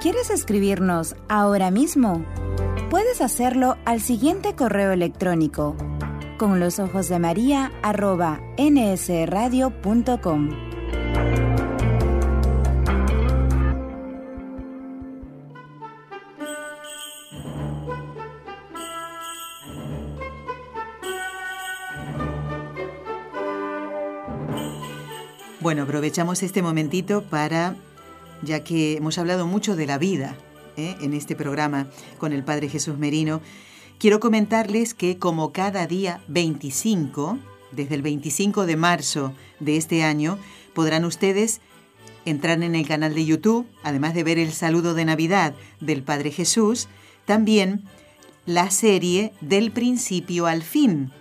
[0.00, 2.24] ¿Quieres escribirnos ahora mismo?
[2.92, 5.74] Puedes hacerlo al siguiente correo electrónico
[6.36, 10.50] con los ojos de María arroba nsradio.com.
[25.60, 27.74] Bueno, aprovechamos este momentito para,
[28.42, 30.36] ya que hemos hablado mucho de la vida
[30.76, 30.96] ¿eh?
[31.00, 33.40] en este programa con el Padre Jesús Merino,
[33.98, 37.38] quiero comentarles que como cada día 25,
[37.72, 40.38] desde el 25 de marzo de este año,
[40.74, 41.60] podrán ustedes
[42.24, 46.30] entrar en el canal de YouTube, además de ver el saludo de Navidad del Padre
[46.30, 46.88] Jesús,
[47.24, 47.84] también
[48.44, 51.12] la serie Del principio al fin,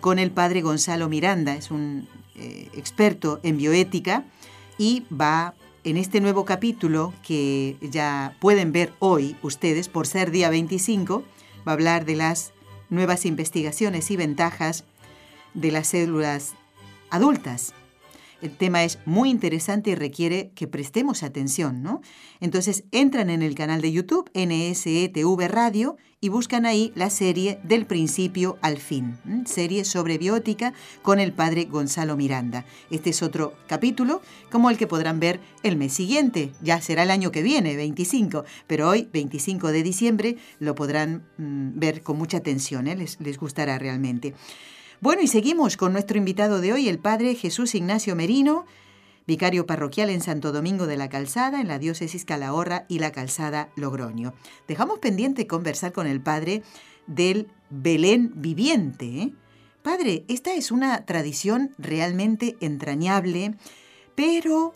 [0.00, 4.24] con el Padre Gonzalo Miranda, es un eh, experto en bioética
[4.78, 10.48] y va en este nuevo capítulo que ya pueden ver hoy ustedes por ser día
[10.48, 11.22] 25,
[11.66, 12.52] va a hablar de las
[12.88, 14.84] nuevas investigaciones y ventajas
[15.52, 16.54] de las células
[17.10, 17.74] adultas.
[18.44, 22.02] El tema es muy interesante y requiere que prestemos atención, ¿no?
[22.40, 27.86] Entonces entran en el canal de YouTube NSETV Radio y buscan ahí la serie del
[27.86, 29.16] principio al fin,
[29.46, 32.66] serie sobre biótica con el padre Gonzalo Miranda.
[32.90, 34.20] Este es otro capítulo
[34.50, 38.44] como el que podrán ver el mes siguiente, ya será el año que viene, 25,
[38.66, 42.96] pero hoy, 25 de diciembre, lo podrán mm, ver con mucha atención, ¿eh?
[42.96, 44.34] les, les gustará realmente.
[45.04, 48.64] Bueno, y seguimos con nuestro invitado de hoy, el padre Jesús Ignacio Merino,
[49.26, 53.68] vicario parroquial en Santo Domingo de la Calzada, en la diócesis Calahorra y la Calzada
[53.76, 54.32] Logroño.
[54.66, 56.62] Dejamos pendiente conversar con el padre
[57.06, 59.04] del Belén viviente.
[59.04, 59.32] ¿eh?
[59.82, 63.56] Padre, esta es una tradición realmente entrañable,
[64.14, 64.74] pero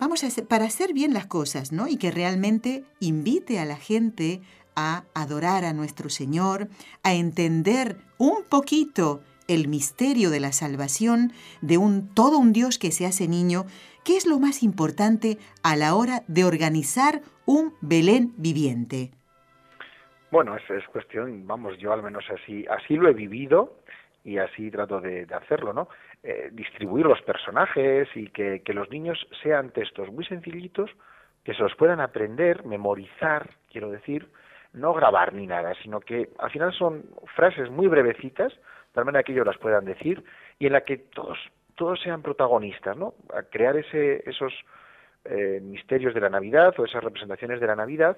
[0.00, 1.88] vamos a hacer, para hacer bien las cosas, ¿no?
[1.88, 4.40] Y que realmente invite a la gente
[4.76, 6.70] a adorar a nuestro Señor,
[7.02, 12.90] a entender un poquito el misterio de la salvación de un todo un Dios que
[12.92, 13.64] se hace niño,
[14.04, 19.10] ¿qué es lo más importante a la hora de organizar un Belén viviente?
[20.30, 23.78] Bueno, es, es cuestión, vamos, yo al menos así, así lo he vivido
[24.24, 25.88] y así trato de, hacerlo, ¿no?
[26.22, 30.90] Eh, distribuir los personajes y que, que los niños sean textos muy sencillitos,
[31.44, 34.28] que se los puedan aprender, memorizar, quiero decir,
[34.72, 38.52] no grabar ni nada, sino que al final son frases muy brevecitas,
[38.92, 40.22] tal manera que ellos las puedan decir,
[40.58, 41.38] y en la que todos,
[41.74, 43.14] todos sean protagonistas, ¿no?
[43.50, 44.52] Crear ese, esos
[45.24, 48.16] eh, misterios de la Navidad o esas representaciones de la Navidad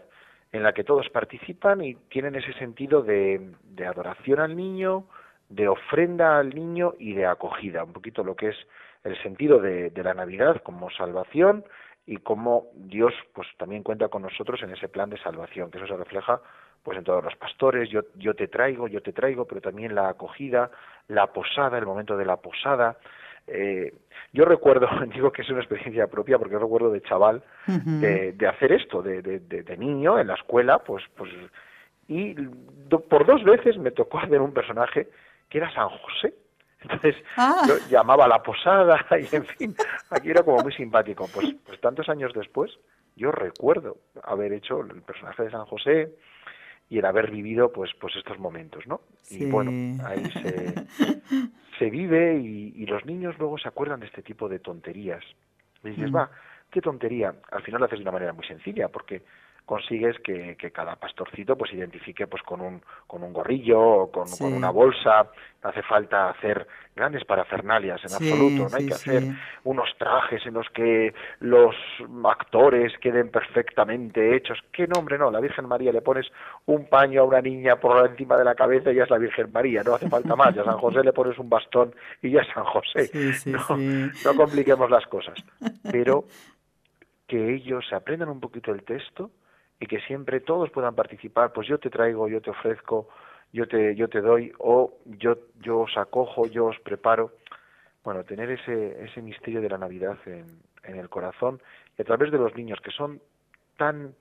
[0.53, 5.07] en la que todos participan y tienen ese sentido de, de adoración al niño,
[5.49, 8.57] de ofrenda al niño y de acogida, un poquito lo que es
[9.03, 11.65] el sentido de, de la Navidad como salvación
[12.07, 15.87] y cómo Dios pues también cuenta con nosotros en ese plan de salvación, que eso
[15.87, 16.41] se refleja
[16.85, 20.11] pues en todos los pastores, yo, yo te traigo, yo te traigo, pero también la
[20.11, 20.71] acogida,
[21.09, 22.99] la posada, el momento de la posada.
[23.47, 23.93] Eh,
[24.33, 28.73] yo recuerdo, digo que es una experiencia propia porque recuerdo de chaval de, de, hacer
[28.73, 31.31] esto, de, de, de, niño en la escuela, pues, pues
[32.07, 35.09] y por dos veces me tocó hacer un personaje
[35.49, 36.35] que era San José.
[36.83, 37.63] Entonces ah.
[37.67, 39.75] yo llamaba a la posada y en fin,
[40.11, 41.29] aquí era como muy simpático.
[41.33, 42.71] Pues, pues tantos años después,
[43.17, 46.15] yo recuerdo haber hecho el personaje de San José
[46.89, 49.01] y el haber vivido pues pues estos momentos, ¿no?
[49.31, 49.71] Y bueno,
[50.05, 50.87] ahí se,
[51.79, 55.25] se vive y, y, los niños luego se acuerdan de este tipo de tonterías.
[55.83, 56.17] Y dices, mm.
[56.17, 56.31] va,
[56.71, 57.35] qué tontería.
[57.51, 59.23] Al final lo haces de una manera muy sencilla, porque
[59.65, 64.29] consigues que, que, cada pastorcito pues identifique pues con un con un gorrillo o con,
[64.39, 65.31] con una bolsa.
[65.63, 69.23] No hace falta hacer grandes parafernalias en absoluto no hay que hacer
[69.65, 71.75] unos trajes en los que los
[72.25, 74.59] actores queden perfectamente hechos.
[74.71, 76.27] Qué nombre no la Virgen María le pones
[76.67, 79.51] un paño a una niña por encima de la cabeza y ya es la Virgen
[79.53, 80.55] María no hace falta más.
[80.55, 83.11] Ya a San José le pones un bastón y ya es San José.
[83.47, 83.61] No,
[84.25, 85.35] no compliquemos las cosas.
[85.91, 86.25] Pero
[87.27, 89.31] que ellos aprendan un poquito el texto
[89.85, 93.07] y que siempre todos puedan participar, pues yo te traigo, yo te ofrezco,
[93.53, 97.33] yo te, yo te doy, o yo, yo os acojo, yo os preparo.
[98.03, 100.47] Bueno, tener ese, ese misterio de la Navidad en,
[100.85, 101.61] en el corazón
[101.99, 103.21] y a través de los niños que son
[103.77, 104.15] tan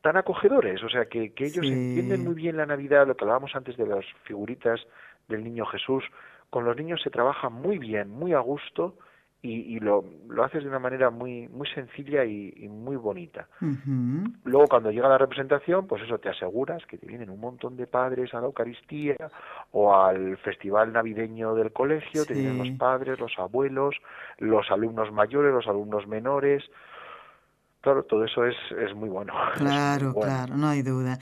[0.00, 3.54] tan acogedores, o sea, que, que ellos entienden muy bien la Navidad, lo que hablábamos
[3.54, 4.80] antes de las figuritas
[5.28, 6.04] del niño Jesús,
[6.48, 8.96] con los niños se trabaja muy bien, muy a gusto
[9.44, 13.46] y, y lo, lo, haces de una manera muy muy sencilla y, y muy bonita.
[14.44, 17.86] Luego cuando llega la representación, pues eso te aseguras que te vienen un montón de
[17.86, 19.16] padres a la Eucaristía
[19.72, 23.96] o al festival navideño del colegio, te vienen los padres, los abuelos,
[24.38, 26.64] los alumnos mayores, los alumnos menores.
[27.82, 29.34] Claro, todo eso es, es muy bueno.
[29.56, 31.18] Claro, claro, no hay duda.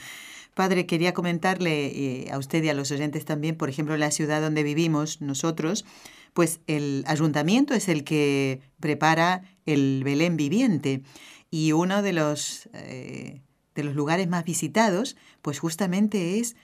[0.55, 4.11] Padre, quería comentarle eh, a usted y a los oyentes también, por ejemplo, en la
[4.13, 5.85] ciudad donde vivimos nosotros,
[6.33, 11.03] pues el ayuntamiento es el que prepara el Belén viviente
[11.51, 13.43] y uno de los, eh,
[13.75, 16.57] de los lugares más visitados, pues justamente es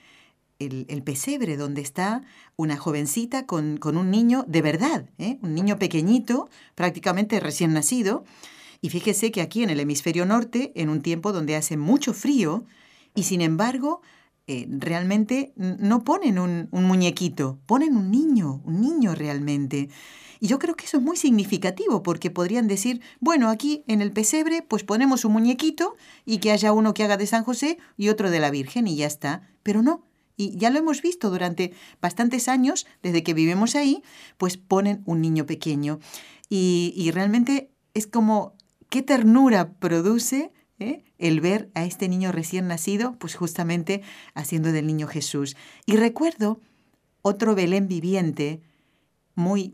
[0.59, 2.23] el, pesebre, donde está
[2.57, 5.37] una jovencita con, con un niño de verdad, ¿eh?
[5.41, 8.25] un niño pequeñito, prácticamente recién nacido.
[8.81, 12.65] Y fíjese que aquí en el hemisferio norte, en un tiempo donde hace mucho frío,
[13.15, 14.01] y sin embargo
[14.51, 19.89] eh, realmente no ponen un, muñequito, ponen un niño, un niño realmente.
[20.39, 24.11] Y yo creo que eso es muy significativo porque podrían decir, bueno, aquí en el
[24.11, 25.95] pesebre pues ponemos un muñequito
[26.25, 28.95] y que haya uno que haga de San José y otro de la Virgen y
[28.95, 29.47] ya está.
[29.61, 30.03] Pero no,
[30.35, 34.01] y ya lo hemos visto durante bastantes años, desde que vivimos ahí,
[34.37, 35.99] pues ponen un niño pequeño.
[36.49, 38.55] Y realmente es como,
[38.89, 41.03] qué ternura produce ¿eh?
[41.17, 44.01] el ver a este niño recién nacido, pues justamente
[44.33, 45.55] haciendo del niño Jesús.
[45.85, 46.59] Y recuerdo
[47.21, 48.61] otro Belén viviente
[49.35, 49.73] muy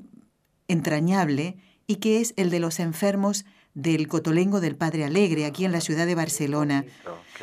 [0.68, 5.72] entrañable y que es el de los enfermos del Cotolengo del Padre Alegre, aquí en
[5.72, 6.86] la ciudad de Barcelona.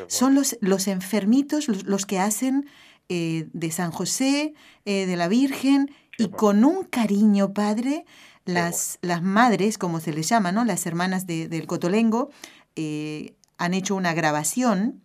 [0.09, 2.67] Son los, los enfermitos los, que hacen
[3.09, 4.55] eh, de San José,
[4.85, 8.05] eh, de la Virgen, y con un cariño, Padre,
[8.45, 10.65] las, las madres, como se les llama, ¿no?
[10.65, 12.31] las hermanas del Cotolengo,
[13.63, 15.01] han hecho una grabación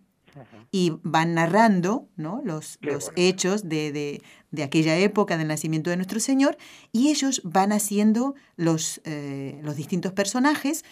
[0.70, 2.42] y van narrando ¿no?
[2.44, 6.58] los, los hechos de, de, de, aquella época del nacimiento de nuestro Señor
[6.92, 10.84] y ellos van haciendo los, eh, los distintos personajes.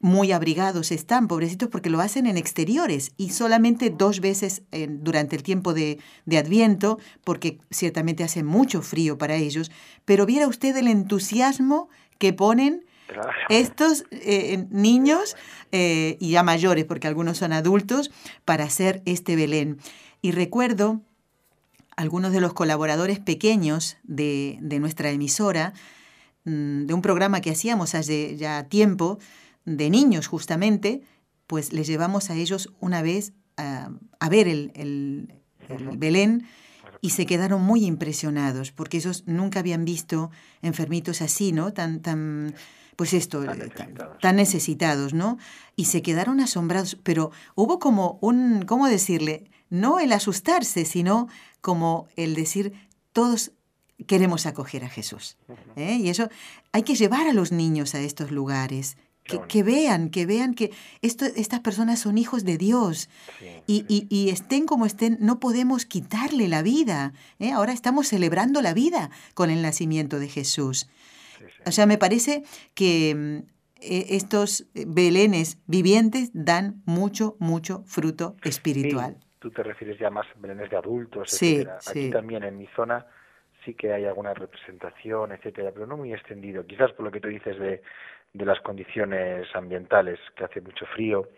[0.00, 5.42] Muy abrigados están, pobrecitos, porque lo hacen en exteriores y solamente dos veces durante el
[5.42, 9.70] tiempo de, de Adviento, porque ciertamente hace mucho frío para ellos.
[10.04, 12.84] Pero viera usted el entusiasmo que ponen
[13.48, 15.36] estos eh, niños
[15.72, 18.10] eh, y ya mayores, porque algunos son adultos,
[18.44, 19.78] para hacer este Belén.
[20.22, 21.02] Y recuerdo
[21.96, 25.72] algunos de los colaboradores pequeños de, nuestra emisora,
[26.44, 29.18] mm, de un programa que hacíamos hace ya tiempo,
[29.64, 31.02] de niños justamente,
[31.46, 33.90] pues les llevamos a ellos una vez a,
[34.28, 35.28] ver el, el,
[35.96, 36.46] Belén
[37.00, 40.30] y se quedaron muy impresionados porque ellos nunca habían visto
[40.62, 41.72] enfermitos así, ¿no?
[41.72, 42.54] Tan, tan,
[42.96, 44.18] pues esto, tan eh, necesitados.
[44.20, 45.38] tan necesitados, ¿no?
[45.76, 49.50] Y se quedaron asombrados, pero hubo como un, ¿cómo decirle?
[49.70, 51.28] No el asustarse, sino
[51.60, 52.74] como el decir,
[53.12, 53.52] todos
[54.06, 55.36] queremos acoger a Jesús.
[55.76, 55.96] ¿eh?
[55.96, 56.28] Y eso
[56.72, 58.96] hay que llevar a los niños a estos lugares.
[59.48, 60.70] Que, vean, que vean que
[61.00, 63.08] esto, estas personas son hijos de Dios
[63.66, 67.14] y, y, estén como estén, no podemos quitarle la vida.
[67.38, 67.50] ¿eh?
[67.50, 70.88] Ahora estamos celebrando la vida con el nacimiento de Jesús.
[71.66, 72.42] O sea, me parece
[72.74, 79.16] que mm, e, estos belenes vivientes dan mucho, mucho fruto espiritual.
[79.38, 81.78] tú te refieres ya más a belenes de adultos, etcétera.
[81.86, 83.06] Aquí también en mi zona
[83.64, 86.66] sí que hay alguna representación, etcétera, pero no muy extendido.
[86.66, 87.82] Quizás por lo que tú dices de,
[88.32, 91.28] de las condiciones ambientales, que hace mucho frío.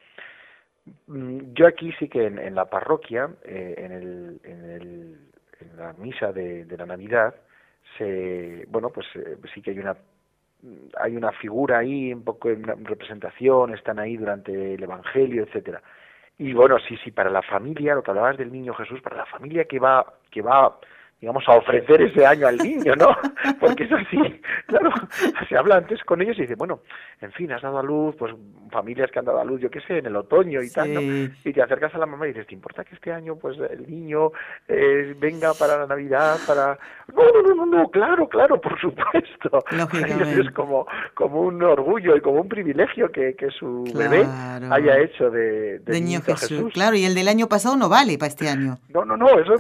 [1.07, 5.19] Mm, yo aquí sí que en, la parroquia, eh, en, el, en, el,
[5.61, 7.35] en la misa de, de la Navidad,
[7.99, 9.97] se, bueno, pues eh, sí que hay una
[10.99, 15.83] hay una figura ahí, un poco de representación, están ahí durante el Evangelio, etcétera.
[16.39, 19.27] Y bueno, sí, sí, para la familia, lo que hablabas del niño Jesús, para la
[19.27, 20.79] familia que va, que va
[21.21, 23.09] digamos, a ofrecer ese año al niño, ¿no?
[23.61, 24.91] Porque es así, claro,
[25.49, 26.81] se habla antes con ellos y dice, bueno,
[27.21, 28.35] en fin, has dado a luz, pues
[28.71, 31.01] familias que han dado a luz, yo qué sé, en el otoño y tal, ¿no?
[31.01, 33.89] Y te acercas a la mamá y dices, ¿te importa que este año, pues, el
[33.89, 34.33] niño
[34.69, 36.79] eh, venga para la Navidad, para...
[37.15, 39.65] No, no, no, no, claro, claro, por supuesto.
[40.37, 44.27] Es como, como un orgullo y como un privilegio que, que su bebé
[44.71, 46.73] haya hecho de, de, niño Jesús.
[46.75, 48.79] Claro, y el del año pasado no vale para este año.
[48.89, 49.55] No, no, no, eso...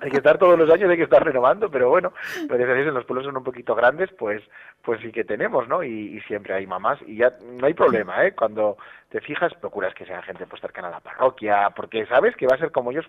[0.00, 2.12] hay que estar todos los años, hay que estar renovando, pero bueno,
[2.48, 4.42] pues en los pueblos son un poquito grandes, pues
[4.82, 5.82] pues sí que tenemos, ¿no?
[5.82, 8.32] Y, siempre hay mamás y ya no hay problema, ¿eh?
[8.32, 8.76] Cuando
[9.08, 12.56] te fijas, procuras que sea gente pues cercana a la parroquia, porque sabes que va
[12.56, 13.06] a ser como ellos,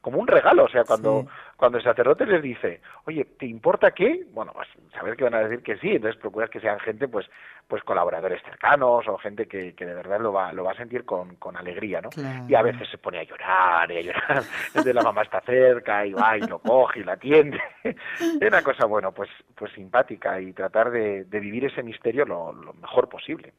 [0.00, 1.26] como un regalo, o sea, cuando,
[1.56, 4.24] cuando el sacerdote les dice, oye, ¿te importa qué?
[4.32, 7.26] Bueno, pues sabes que van a decir que sí, entonces procuras que sean gente, pues,
[7.68, 11.04] pues colaboradores cercanos o gente que, que de verdad lo va, lo va a sentir
[11.04, 12.08] con, con alegría, ¿no?
[12.48, 16.06] Y a veces se pone a llorar y a llorar, entonces la mamá está cerca
[16.06, 17.60] y va y lo coge y la atiende.
[17.84, 17.96] es
[18.40, 23.52] una cosa, bueno, pues, pues simpática y tratar de, vivir ese misterio lo, mejor posible.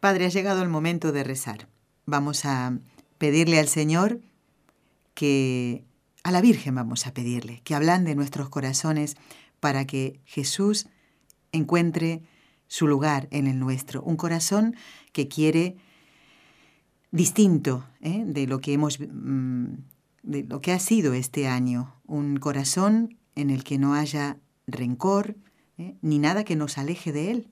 [0.00, 1.68] Padre, ha llegado el momento de rezar.
[2.06, 2.78] Vamos a
[3.18, 4.20] pedirle al Señor
[5.14, 5.84] que,
[6.22, 7.74] a la Virgen vamos a pedirle, que
[8.04, 9.16] de nuestros corazones
[9.58, 10.86] para que Jesús
[11.50, 12.22] encuentre
[12.68, 14.00] su lugar en el nuestro.
[14.02, 14.76] Un corazón
[15.12, 15.76] que quiere
[17.10, 18.22] distinto ¿eh?
[18.24, 19.64] de lo que hemos mm,
[20.22, 21.96] de lo que ha sido este año.
[22.06, 24.38] Un corazón en el que no haya
[24.68, 25.36] rencor,
[25.76, 25.96] ¿eh?
[26.02, 27.48] ni nada que nos aleje de Él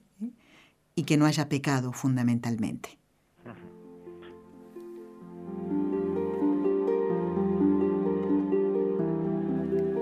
[0.97, 2.97] y que no haya pecado fundamentalmente.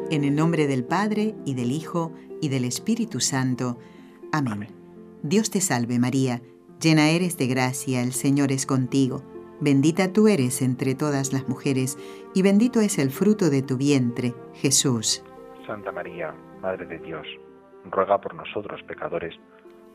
[0.09, 3.77] En el nombre del Padre y del Hijo y del Espíritu Santo.
[4.31, 4.69] Amén.
[5.21, 6.41] Dios te salve María,
[6.79, 9.21] llena eres de gracia, el Señor es contigo.
[9.59, 11.97] Bendita tú eres entre todas las mujeres,
[12.33, 15.23] y bendito es el fruto de tu vientre, Jesús.
[15.67, 17.27] Santa María, Madre de Dios,
[17.91, 19.35] ruega por nosotros pecadores,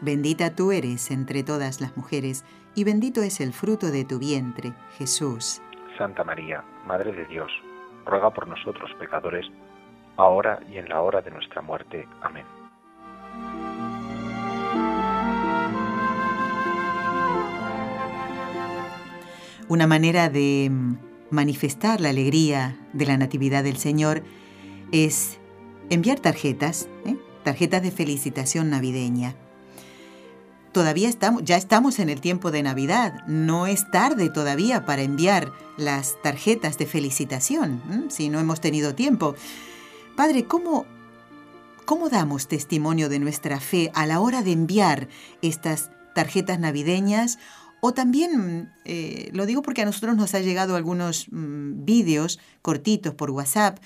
[0.00, 2.44] bendita tú eres entre todas las mujeres,
[2.74, 5.62] y bendito es el fruto de tu vientre, Jesús.
[5.96, 7.50] Santa María, Madre de Dios,
[8.04, 9.46] ruega por nosotros pecadores,
[10.16, 12.06] ahora y en la hora de nuestra muerte.
[12.22, 12.44] Amén.
[19.68, 20.70] Una manera de
[21.30, 24.22] manifestar la alegría de la Natividad del Señor
[24.92, 25.40] es
[25.90, 27.16] enviar tarjetas, ¿eh?
[27.42, 29.34] tarjetas de felicitación navideña
[30.76, 33.26] todavía estamos, ya estamos en el tiempo de Navidad.
[33.26, 39.36] No es tarde todavía para enviar las tarjetas de felicitación, si no hemos tenido tiempo.
[40.16, 40.84] Padre, ¿cómo,
[41.86, 45.08] ¿cómo damos testimonio de nuestra fe a la hora de enviar
[45.40, 47.38] estas tarjetas navideñas?
[47.80, 53.14] O también, eh, lo digo porque a nosotros nos ha llegado algunos mm, vídeos cortitos
[53.14, 53.78] por WhatsApp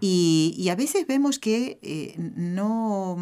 [0.00, 3.16] Y, a veces vemos que eh, no,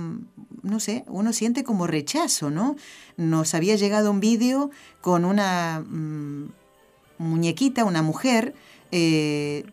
[0.63, 2.77] no sé, uno siente como rechazo, ¿no?
[3.17, 6.51] Nos había llegado un vídeo con una mm,
[7.19, 8.55] muñequita, una mujer,
[8.91, 9.65] eh,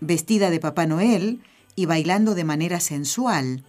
[0.00, 1.40] vestida de Papá Noel
[1.76, 3.64] y bailando de manera sensual.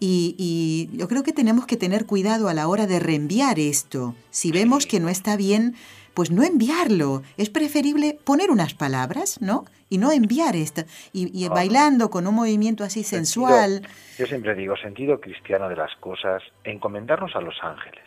[0.00, 4.14] Y, y, yo creo que tenemos que tener cuidado a la hora de reenviar esto.
[4.30, 5.74] Si vemos que no está bien,
[6.14, 7.22] pues no enviarlo.
[7.36, 9.64] Es preferible poner unas palabras, ¿no?
[9.88, 10.82] Y no enviar esto.
[11.12, 13.82] Y, bailando con un movimiento así sensual.
[14.18, 18.04] Yo siempre digo, sentido cristiano de las cosas, encomendarnos a los ángeles.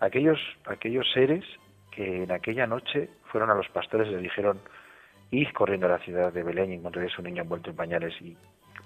[0.00, 1.44] Aquellos, aquellos seres
[1.90, 4.60] que en aquella noche fueron a los pastores y les dijeron,
[5.30, 8.36] id corriendo a la ciudad de Belén y encontraréis un niño envuelto en pañales y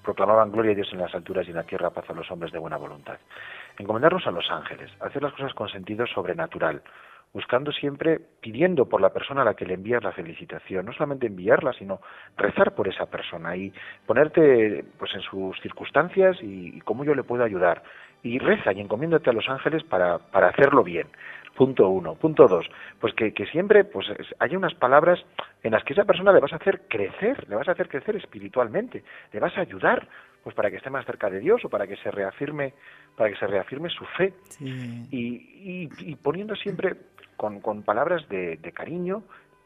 [0.03, 2.53] proclamaban gloria a Dios en las alturas y en la tierra paz a los hombres
[2.53, 3.19] de buena voluntad.
[3.79, 6.83] Encomendarnos a los ángeles, hacer las cosas con sentido sobrenatural,
[7.33, 11.27] buscando siempre, pidiendo por la persona a la que le envías la felicitación, no solamente
[11.27, 12.01] enviarla, sino
[12.37, 13.73] rezar por esa persona y
[14.07, 17.83] ponerte pues en sus circunstancias y, cómo yo le puedo ayudar.
[18.23, 21.07] Y reza y encomiéndate a los ángeles para, para hacerlo bien.
[21.57, 22.17] Punto uno.
[22.17, 22.67] Punto dos,
[23.01, 24.07] pues que, que siempre pues
[24.39, 25.19] haya unas palabras
[25.63, 28.17] en las que esa persona le vas a hacer crecer, le vas a hacer crecer
[28.17, 30.07] espiritualmente, le vas a ayudar
[30.43, 32.75] pues para que esté más cerca de Dios o para que se reafirme
[33.17, 36.97] para que se reafirme su fe y, y, poniendo siempre
[37.41, 39.23] con, con palabras de, de, cariño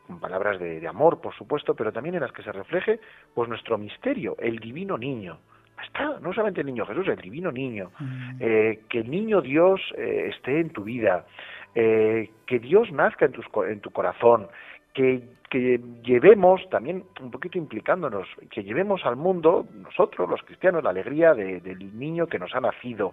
[0.06, 3.00] con palabras de, de, amor por supuesto pero también en las que se refleje
[3.34, 5.38] pues nuestro misterio el divino niño
[5.82, 8.36] está no solamente el niño Jesús el divino niño mm.
[8.38, 11.26] eh, que el niño Dios eh, esté en tu vida
[11.74, 14.46] eh, que Dios nazca en, tus, en tu corazón
[14.92, 20.90] que, que, llevemos, también un poquito implicándonos, que llevemos al mundo, nosotros los cristianos, la
[20.90, 23.12] alegría del niño que nos ha nacido.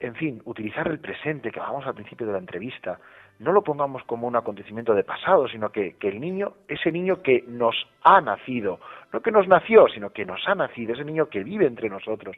[0.00, 2.98] En fin, utilizar el presente que hablamos al principio de la entrevista,
[3.40, 7.22] no lo pongamos como un acontecimiento de pasado, sino que, que, el niño, ese niño
[7.22, 8.78] que nos ha nacido,
[9.12, 12.36] no que nos nació, sino que nos ha nacido, ese niño que vive entre nosotros,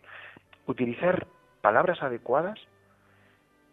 [0.66, 1.26] utilizar
[1.60, 2.58] palabras adecuadas,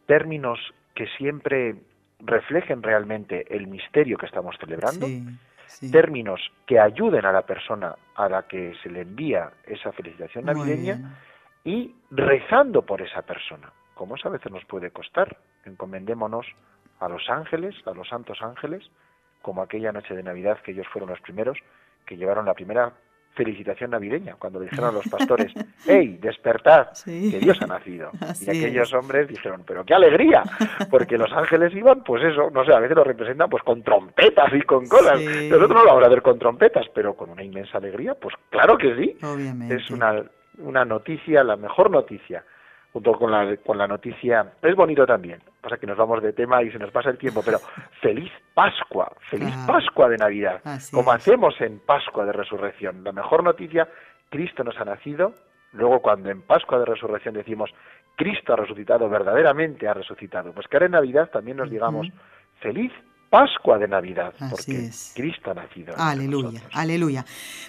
[0.07, 0.59] términos
[0.95, 1.75] que siempre
[2.19, 5.07] reflejen realmente el misterio que estamos celebrando,
[5.91, 11.15] términos que ayuden a la persona a la que se le envía esa felicitación navideña
[11.63, 13.71] y rezando por esa persona.
[13.93, 16.47] Como eso a veces nos puede costar, encomendémonos
[16.99, 18.89] a los ángeles, a los santos ángeles,
[19.41, 21.57] como aquella noche de Navidad que ellos fueron los primeros
[22.05, 22.91] que llevaron la primera
[23.35, 25.53] felicitación navideña, cuando dijeron a los pastores,
[25.85, 28.11] ¡Hey, despertad, que Dios ha nacido!
[28.41, 30.43] y aquellos hombres dijeron, ¡pero qué alegría!
[30.89, 34.51] Porque los ángeles iban, pues eso, no sé, a veces lo representan pues con trompetas
[34.53, 35.21] y con colas.
[35.21, 38.77] Nosotros no lo vamos a ver con trompetas, pero con una inmensa alegría, pues claro
[38.77, 39.17] que sí.
[39.69, 40.23] Es una,
[40.57, 42.43] una noticia, la mejor noticia
[42.91, 44.53] junto con la, con la noticia.
[44.61, 47.41] Es bonito también, pasa que nos vamos de tema y se nos pasa el tiempo,
[47.43, 47.59] pero
[48.01, 50.61] feliz Pascua, feliz Pascua de Navidad,
[50.91, 53.03] como hacemos en Pascua de Resurrección.
[53.03, 53.87] La mejor noticia,
[54.29, 55.33] Cristo nos ha nacido,
[55.73, 57.69] luego cuando en Pascua de Resurrección decimos,
[58.15, 62.07] Cristo ha resucitado, verdaderamente ha resucitado, pues que ahora en Navidad también nos digamos,
[62.59, 62.91] feliz
[63.29, 65.93] Pascua de Navidad, porque Cristo ha nacido.
[65.95, 67.25] Aleluya, aleluya.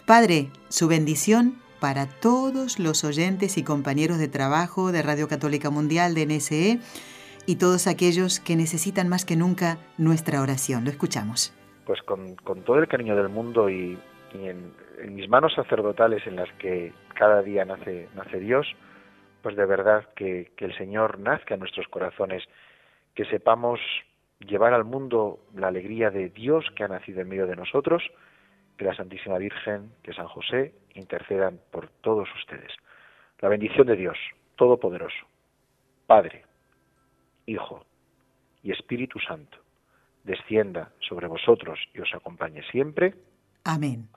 [0.07, 6.14] Padre, su bendición para todos los oyentes y compañeros de trabajo de Radio Católica Mundial
[6.14, 6.78] de NSE
[7.47, 10.85] y todos aquellos que necesitan más que nunca nuestra oración.
[10.85, 11.57] Lo escuchamos.
[11.87, 13.99] Pues con, todo el cariño del mundo y,
[14.35, 14.72] en,
[15.09, 18.09] mis manos sacerdotales en las que cada día nace,
[18.39, 18.66] Dios,
[19.43, 22.45] pues de verdad que, que el Señor nazca en nuestros corazones,
[23.14, 23.81] que sepamos
[24.41, 28.03] llevar al mundo la alegría de Dios que ha nacido en medio de nosotros,
[28.76, 32.72] que la Santísima Virgen, que San José intercedan por todos ustedes.
[33.41, 34.16] La bendición de Dios
[34.57, 35.26] Todopoderoso,
[36.07, 36.45] Padre,
[37.47, 37.84] Hijo
[38.62, 39.59] y Espíritu Santo,
[40.24, 43.14] descienda sobre vosotros y os acompañe siempre.
[43.64, 44.09] Amén.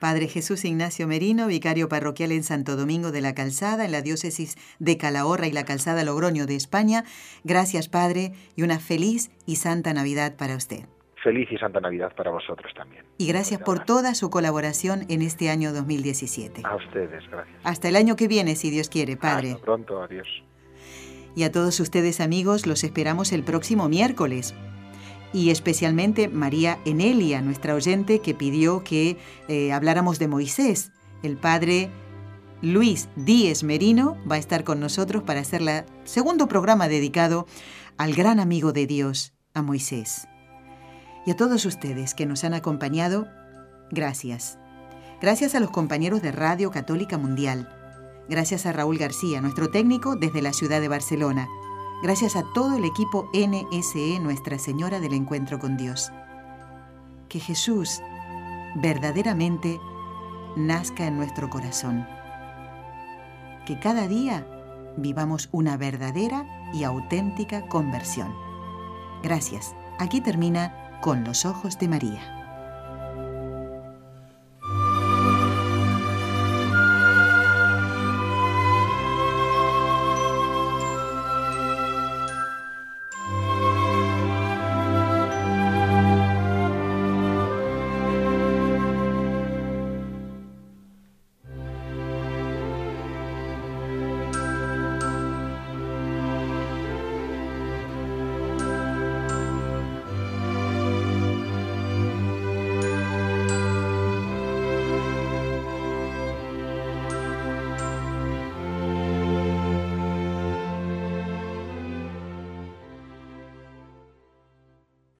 [0.00, 4.56] Padre Jesús Ignacio Merino, vicario parroquial en Santo Domingo de la Calzada, en la diócesis
[4.78, 7.04] de Calahorra y la Calzada Logroño de España.
[7.44, 10.84] Gracias, Padre, y una feliz y santa Navidad para usted
[11.24, 13.04] feliz y santa Navidad para vosotros también.
[13.18, 16.62] Y gracias por toda su colaboración en este año 2017.
[16.64, 17.56] A ustedes, gracias.
[17.64, 19.52] Hasta el año que viene, si Dios quiere, Padre.
[19.52, 20.28] Hasta pronto, adiós.
[21.34, 24.54] Y a todos ustedes, amigos, los esperamos el próximo miércoles.
[25.32, 29.16] Y especialmente María Enelia, nuestra oyente, que pidió que
[29.48, 30.92] eh, habláramos de Moisés.
[31.24, 31.88] El padre
[32.62, 37.46] Luis Díez Merino va a estar con nosotros para hacer el segundo programa dedicado
[37.96, 40.28] al gran amigo de Dios, a Moisés.
[41.26, 43.28] Y a todos ustedes que nos han acompañado,
[43.90, 44.58] gracias.
[45.20, 47.68] Gracias a los compañeros de Radio Católica Mundial.
[48.28, 51.48] Gracias a Raúl García, nuestro técnico desde la ciudad de Barcelona.
[52.02, 56.12] Gracias a todo el equipo NSE Nuestra Señora del Encuentro con Dios.
[57.28, 58.02] Que Jesús
[58.74, 59.80] verdaderamente
[60.56, 62.06] nazca en nuestro corazón.
[63.64, 64.46] Que cada día
[64.98, 68.34] vivamos una verdadera y auténtica conversión.
[69.22, 69.74] Gracias.
[69.98, 72.33] Aquí termina con los ojos de María.